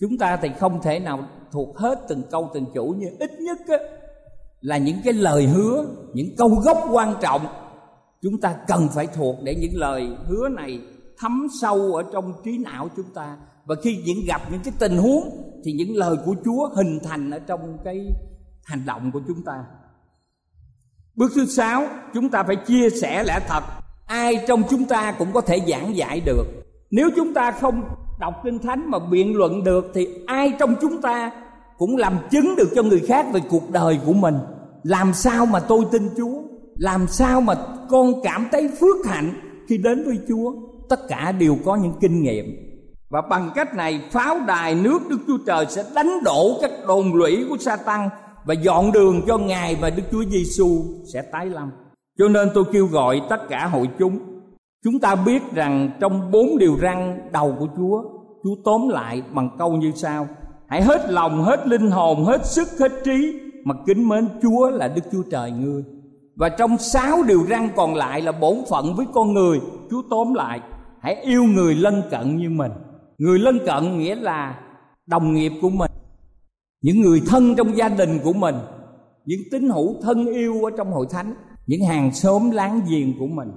Chúng 0.00 0.18
ta 0.18 0.36
thì 0.42 0.48
không 0.58 0.82
thể 0.82 0.98
nào 0.98 1.28
thuộc 1.52 1.76
hết 1.76 1.98
từng 2.08 2.22
câu 2.30 2.50
từng 2.54 2.66
chủ 2.74 2.94
nhưng 2.98 3.18
ít 3.18 3.30
nhất 3.40 3.58
á, 3.68 3.78
là 4.60 4.78
những 4.78 4.96
cái 5.04 5.12
lời 5.12 5.46
hứa, 5.46 5.86
những 6.14 6.36
câu 6.36 6.48
gốc 6.48 6.88
quan 6.92 7.14
trọng. 7.22 7.46
Chúng 8.22 8.40
ta 8.40 8.56
cần 8.68 8.88
phải 8.94 9.06
thuộc 9.06 9.36
để 9.42 9.54
những 9.54 9.72
lời 9.74 10.08
hứa 10.28 10.48
này 10.48 10.80
thấm 11.18 11.46
sâu 11.60 11.94
ở 11.94 12.02
trong 12.12 12.32
trí 12.44 12.58
não 12.58 12.88
chúng 12.96 13.10
ta 13.14 13.36
và 13.66 13.74
khi 13.82 14.02
những 14.06 14.24
gặp 14.26 14.42
những 14.50 14.60
cái 14.64 14.74
tình 14.78 14.96
huống, 14.96 15.52
thì 15.64 15.72
những 15.72 15.96
lời 15.96 16.16
của 16.24 16.34
Chúa 16.44 16.68
hình 16.76 16.98
thành 17.02 17.30
ở 17.30 17.38
trong 17.38 17.78
cái 17.84 18.06
hành 18.64 18.82
động 18.86 19.10
của 19.12 19.20
chúng 19.28 19.42
ta. 19.44 19.64
bước 21.16 21.32
thứ 21.34 21.46
sáu, 21.46 21.86
chúng 22.14 22.28
ta 22.28 22.42
phải 22.42 22.56
chia 22.56 22.90
sẻ 22.90 23.24
lẽ 23.24 23.40
thật. 23.48 23.64
Ai 24.06 24.44
trong 24.48 24.62
chúng 24.70 24.84
ta 24.84 25.12
cũng 25.18 25.32
có 25.32 25.40
thể 25.40 25.60
giảng 25.68 25.96
dạy 25.96 26.20
được. 26.20 26.44
Nếu 26.90 27.10
chúng 27.16 27.34
ta 27.34 27.50
không 27.50 27.82
đọc 28.20 28.34
kinh 28.44 28.58
thánh 28.58 28.90
mà 28.90 28.98
biện 28.98 29.36
luận 29.36 29.64
được, 29.64 29.90
thì 29.94 30.08
ai 30.26 30.52
trong 30.58 30.74
chúng 30.80 31.02
ta 31.02 31.30
cũng 31.78 31.96
làm 31.96 32.18
chứng 32.30 32.56
được 32.56 32.68
cho 32.74 32.82
người 32.82 33.00
khác 33.00 33.26
về 33.32 33.40
cuộc 33.48 33.70
đời 33.70 34.00
của 34.06 34.12
mình? 34.12 34.34
Làm 34.82 35.14
sao 35.14 35.46
mà 35.46 35.60
tôi 35.60 35.84
tin 35.92 36.08
chúa? 36.16 36.42
Làm 36.76 37.06
sao 37.06 37.40
mà 37.40 37.54
con 37.90 38.22
cảm 38.22 38.48
thấy 38.52 38.68
phước 38.80 39.06
hạnh 39.06 39.34
khi 39.68 39.78
đến 39.78 40.04
với 40.04 40.18
chúa? 40.28 40.52
Tất 40.88 41.08
cả 41.08 41.32
đều 41.32 41.56
có 41.64 41.76
những 41.76 41.94
kinh 42.00 42.22
nghiệm 42.22 42.71
và 43.12 43.20
bằng 43.20 43.50
cách 43.54 43.74
này, 43.74 44.00
pháo 44.10 44.36
đài 44.46 44.74
nước 44.74 44.98
đức 45.08 45.18
chúa 45.26 45.38
trời 45.46 45.66
sẽ 45.68 45.84
đánh 45.94 46.10
đổ 46.24 46.58
các 46.60 46.70
đồn 46.88 47.14
lũy 47.14 47.46
của 47.48 47.56
sa 47.60 47.76
tăng 47.76 48.08
và 48.44 48.54
dọn 48.54 48.92
đường 48.92 49.22
cho 49.26 49.38
ngài 49.38 49.76
và 49.80 49.90
đức 49.90 50.02
chúa 50.10 50.24
giêsu 50.24 50.84
sẽ 51.12 51.22
tái 51.22 51.46
lâm. 51.46 51.70
Cho 52.18 52.28
nên 52.28 52.48
tôi 52.54 52.64
kêu 52.72 52.86
gọi 52.86 53.22
tất 53.28 53.48
cả 53.48 53.66
hội 53.66 53.88
chúng 53.98 54.18
chúng 54.84 54.98
ta 54.98 55.14
biết 55.14 55.42
rằng 55.54 55.90
trong 56.00 56.30
bốn 56.30 56.58
điều 56.58 56.76
răn 56.82 57.20
đầu 57.32 57.56
của 57.58 57.66
chúa 57.76 58.02
chúa 58.44 58.54
tóm 58.64 58.88
lại 58.88 59.22
bằng 59.32 59.50
câu 59.58 59.72
như 59.72 59.92
sau 59.94 60.26
hãy 60.68 60.82
hết 60.82 61.10
lòng, 61.10 61.44
hết 61.44 61.66
linh 61.66 61.90
hồn, 61.90 62.24
hết 62.24 62.46
sức, 62.46 62.68
hết 62.80 62.92
trí 63.04 63.40
mà 63.64 63.74
kính 63.86 64.08
mến 64.08 64.28
chúa 64.42 64.70
là 64.70 64.88
đức 64.88 65.02
chúa 65.12 65.22
trời 65.30 65.50
ngươi. 65.50 65.84
Và 66.36 66.48
trong 66.48 66.78
sáu 66.78 67.22
điều 67.22 67.46
răn 67.50 67.68
còn 67.76 67.94
lại 67.94 68.20
là 68.20 68.32
bổn 68.32 68.56
phận 68.70 68.94
với 68.94 69.06
con 69.14 69.34
người, 69.34 69.60
chúa 69.90 70.02
tóm 70.10 70.34
lại, 70.34 70.60
hãy 71.00 71.14
yêu 71.14 71.42
người 71.42 71.74
lân 71.74 72.02
cận 72.10 72.36
như 72.36 72.50
mình 72.50 72.72
người 73.18 73.38
lân 73.38 73.58
cận 73.66 73.98
nghĩa 73.98 74.14
là 74.14 74.60
đồng 75.06 75.34
nghiệp 75.34 75.52
của 75.62 75.70
mình, 75.70 75.90
những 76.82 77.00
người 77.00 77.22
thân 77.26 77.54
trong 77.56 77.76
gia 77.76 77.88
đình 77.88 78.18
của 78.24 78.32
mình, 78.32 78.54
những 79.24 79.40
tín 79.50 79.68
hữu 79.68 79.96
thân 80.02 80.26
yêu 80.26 80.64
ở 80.64 80.70
trong 80.76 80.92
hội 80.92 81.06
thánh, 81.10 81.34
những 81.66 81.84
hàng 81.84 82.14
xóm 82.14 82.50
láng 82.50 82.80
giềng 82.88 83.18
của 83.18 83.26
mình. 83.26 83.48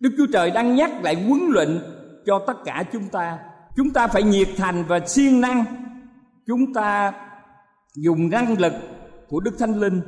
Đức 0.00 0.10
chúa 0.18 0.26
trời 0.32 0.50
đang 0.50 0.76
nhắc 0.76 1.02
lại 1.02 1.14
huấn 1.14 1.40
luyện 1.48 1.80
cho 2.26 2.38
tất 2.46 2.56
cả 2.64 2.84
chúng 2.92 3.08
ta. 3.12 3.38
Chúng 3.76 3.90
ta 3.90 4.06
phải 4.06 4.22
nhiệt 4.22 4.48
thành 4.56 4.84
và 4.88 5.00
siêng 5.06 5.40
năng. 5.40 5.64
Chúng 6.46 6.72
ta 6.74 7.12
dùng 7.96 8.30
năng 8.30 8.58
lực 8.58 8.72
của 9.28 9.40
đức 9.40 9.58
thánh 9.58 9.80
linh 9.80 10.00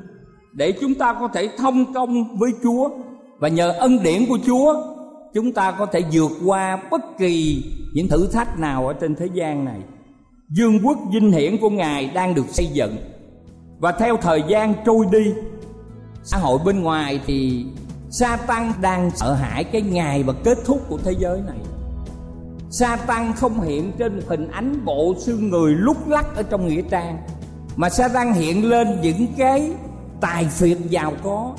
để 0.52 0.72
chúng 0.80 0.94
ta 0.94 1.12
có 1.20 1.28
thể 1.28 1.48
thông 1.58 1.94
công 1.94 2.38
với 2.38 2.50
chúa 2.62 2.90
và 3.38 3.48
nhờ 3.48 3.72
ân 3.72 4.02
điển 4.02 4.26
của 4.28 4.38
chúa 4.46 4.82
chúng 5.34 5.52
ta 5.52 5.72
có 5.72 5.86
thể 5.86 6.02
vượt 6.12 6.32
qua 6.46 6.82
bất 6.90 7.00
kỳ 7.18 7.64
những 7.92 8.08
thử 8.08 8.26
thách 8.26 8.58
nào 8.58 8.86
ở 8.86 8.92
trên 8.92 9.14
thế 9.14 9.28
gian 9.34 9.64
này. 9.64 9.80
Dương 10.48 10.78
quốc 10.84 10.98
vinh 11.12 11.32
hiển 11.32 11.56
của 11.60 11.70
ngài 11.70 12.06
đang 12.06 12.34
được 12.34 12.46
xây 12.48 12.66
dựng. 12.66 12.96
Và 13.78 13.92
theo 13.92 14.16
thời 14.16 14.42
gian 14.48 14.74
trôi 14.86 15.06
đi, 15.12 15.32
xã 16.24 16.38
hội 16.38 16.58
bên 16.64 16.82
ngoài 16.82 17.20
thì 17.26 17.66
sa 18.10 18.36
tăng 18.36 18.72
đang 18.80 19.10
sợ 19.14 19.32
hãi 19.32 19.64
cái 19.64 19.82
ngày 19.82 20.22
và 20.22 20.32
kết 20.44 20.58
thúc 20.64 20.88
của 20.88 20.98
thế 20.98 21.12
giới 21.18 21.40
này. 21.46 21.58
Sa 22.70 22.96
tăng 22.96 23.32
không 23.32 23.60
hiện 23.60 23.92
trên 23.98 24.22
hình 24.26 24.50
ánh 24.50 24.84
bộ 24.84 25.14
xương 25.18 25.50
người 25.50 25.74
lúc 25.74 26.08
lắc 26.08 26.36
ở 26.36 26.42
trong 26.42 26.68
nghĩa 26.68 26.82
trang, 26.90 27.18
mà 27.76 27.90
sa 27.90 28.08
tăng 28.08 28.34
hiện 28.34 28.68
lên 28.70 29.00
những 29.02 29.26
cái 29.36 29.72
tài 30.20 30.44
phiệt 30.44 30.78
giàu 30.88 31.12
có, 31.22 31.54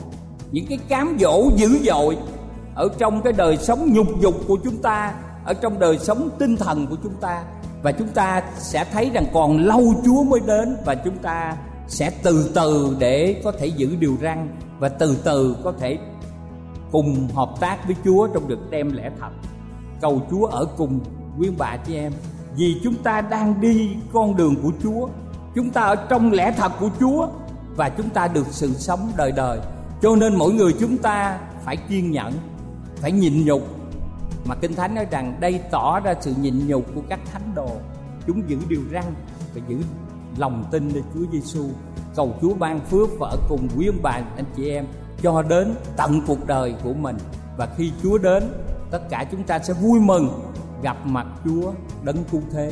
những 0.51 0.65
cái 0.69 0.77
cám 0.87 1.17
dỗ 1.19 1.49
dữ 1.55 1.79
dội 1.83 2.17
ở 2.75 2.89
trong 2.97 3.21
cái 3.21 3.33
đời 3.33 3.57
sống 3.57 3.93
nhục 3.93 4.07
dục 4.21 4.35
của 4.47 4.57
chúng 4.63 4.77
ta 4.77 5.13
ở 5.45 5.53
trong 5.53 5.79
đời 5.79 5.99
sống 5.99 6.29
tinh 6.39 6.57
thần 6.57 6.87
của 6.87 6.95
chúng 7.03 7.15
ta 7.21 7.43
và 7.83 7.91
chúng 7.91 8.07
ta 8.07 8.43
sẽ 8.57 8.85
thấy 8.93 9.09
rằng 9.13 9.25
còn 9.33 9.57
lâu 9.57 9.93
Chúa 10.05 10.23
mới 10.23 10.39
đến 10.39 10.77
và 10.85 10.95
chúng 10.95 11.17
ta 11.17 11.57
sẽ 11.87 12.11
từ 12.23 12.51
từ 12.55 12.95
để 12.99 13.41
có 13.43 13.51
thể 13.51 13.67
giữ 13.67 13.95
điều 13.99 14.15
răn 14.21 14.49
và 14.79 14.89
từ 14.89 15.17
từ 15.23 15.55
có 15.63 15.73
thể 15.79 15.97
cùng 16.91 17.27
hợp 17.35 17.49
tác 17.59 17.77
với 17.85 17.95
Chúa 18.05 18.27
trong 18.27 18.47
việc 18.47 18.59
đem 18.69 18.93
lẽ 18.93 19.11
thật. 19.19 19.29
Cầu 20.01 20.21
Chúa 20.31 20.45
ở 20.45 20.65
cùng 20.77 20.99
quý 21.39 21.49
bà 21.57 21.77
chị 21.77 21.95
em 21.95 22.11
vì 22.55 22.75
chúng 22.83 22.95
ta 22.95 23.21
đang 23.21 23.61
đi 23.61 23.89
con 24.13 24.35
đường 24.35 24.55
của 24.63 24.71
Chúa. 24.83 25.07
Chúng 25.55 25.69
ta 25.69 25.81
ở 25.81 25.95
trong 25.95 26.31
lẽ 26.31 26.53
thật 26.57 26.71
của 26.79 26.89
Chúa 26.99 27.27
và 27.75 27.89
chúng 27.89 28.09
ta 28.09 28.27
được 28.27 28.47
sự 28.49 28.73
sống 28.73 29.11
đời 29.17 29.31
đời. 29.31 29.59
Cho 30.01 30.15
nên 30.15 30.35
mỗi 30.35 30.53
người 30.53 30.73
chúng 30.79 30.97
ta 30.97 31.39
phải 31.65 31.77
kiên 31.77 32.11
nhẫn, 32.11 32.33
phải 33.01 33.11
nhịn 33.11 33.45
nhục. 33.45 33.61
Mà 34.45 34.55
kinh 34.55 34.75
thánh 34.75 34.95
nói 34.95 35.05
rằng 35.11 35.37
đây 35.39 35.61
tỏ 35.71 35.99
ra 35.99 36.13
sự 36.21 36.33
nhịn 36.41 36.67
nhục 36.67 36.85
của 36.95 37.01
các 37.09 37.19
thánh 37.31 37.51
đồ. 37.55 37.69
Chúng 38.27 38.49
giữ 38.49 38.57
điều 38.69 38.81
răn 38.91 39.03
và 39.55 39.61
giữ 39.67 39.77
lòng 40.37 40.65
tin 40.71 40.89
nơi 40.93 41.03
Chúa 41.13 41.25
Giêsu. 41.31 41.65
Cầu 42.15 42.35
Chúa 42.41 42.53
ban 42.53 42.79
phước 42.79 43.09
và 43.19 43.29
ở 43.29 43.37
cùng 43.49 43.67
quý 43.77 43.87
ông 43.87 44.01
bà, 44.01 44.11
anh 44.11 44.45
chị 44.55 44.69
em, 44.69 44.85
cho 45.23 45.41
đến 45.41 45.75
tận 45.97 46.21
cuộc 46.27 46.47
đời 46.47 46.75
của 46.83 46.93
mình. 46.93 47.17
Và 47.57 47.67
khi 47.77 47.91
Chúa 48.03 48.17
đến, 48.17 48.43
tất 48.91 49.09
cả 49.09 49.25
chúng 49.31 49.43
ta 49.43 49.59
sẽ 49.59 49.73
vui 49.73 49.99
mừng 49.99 50.29
gặp 50.83 51.05
mặt 51.05 51.27
Chúa 51.45 51.71
đấng 52.03 52.23
cứu 52.31 52.41
thế. 52.51 52.71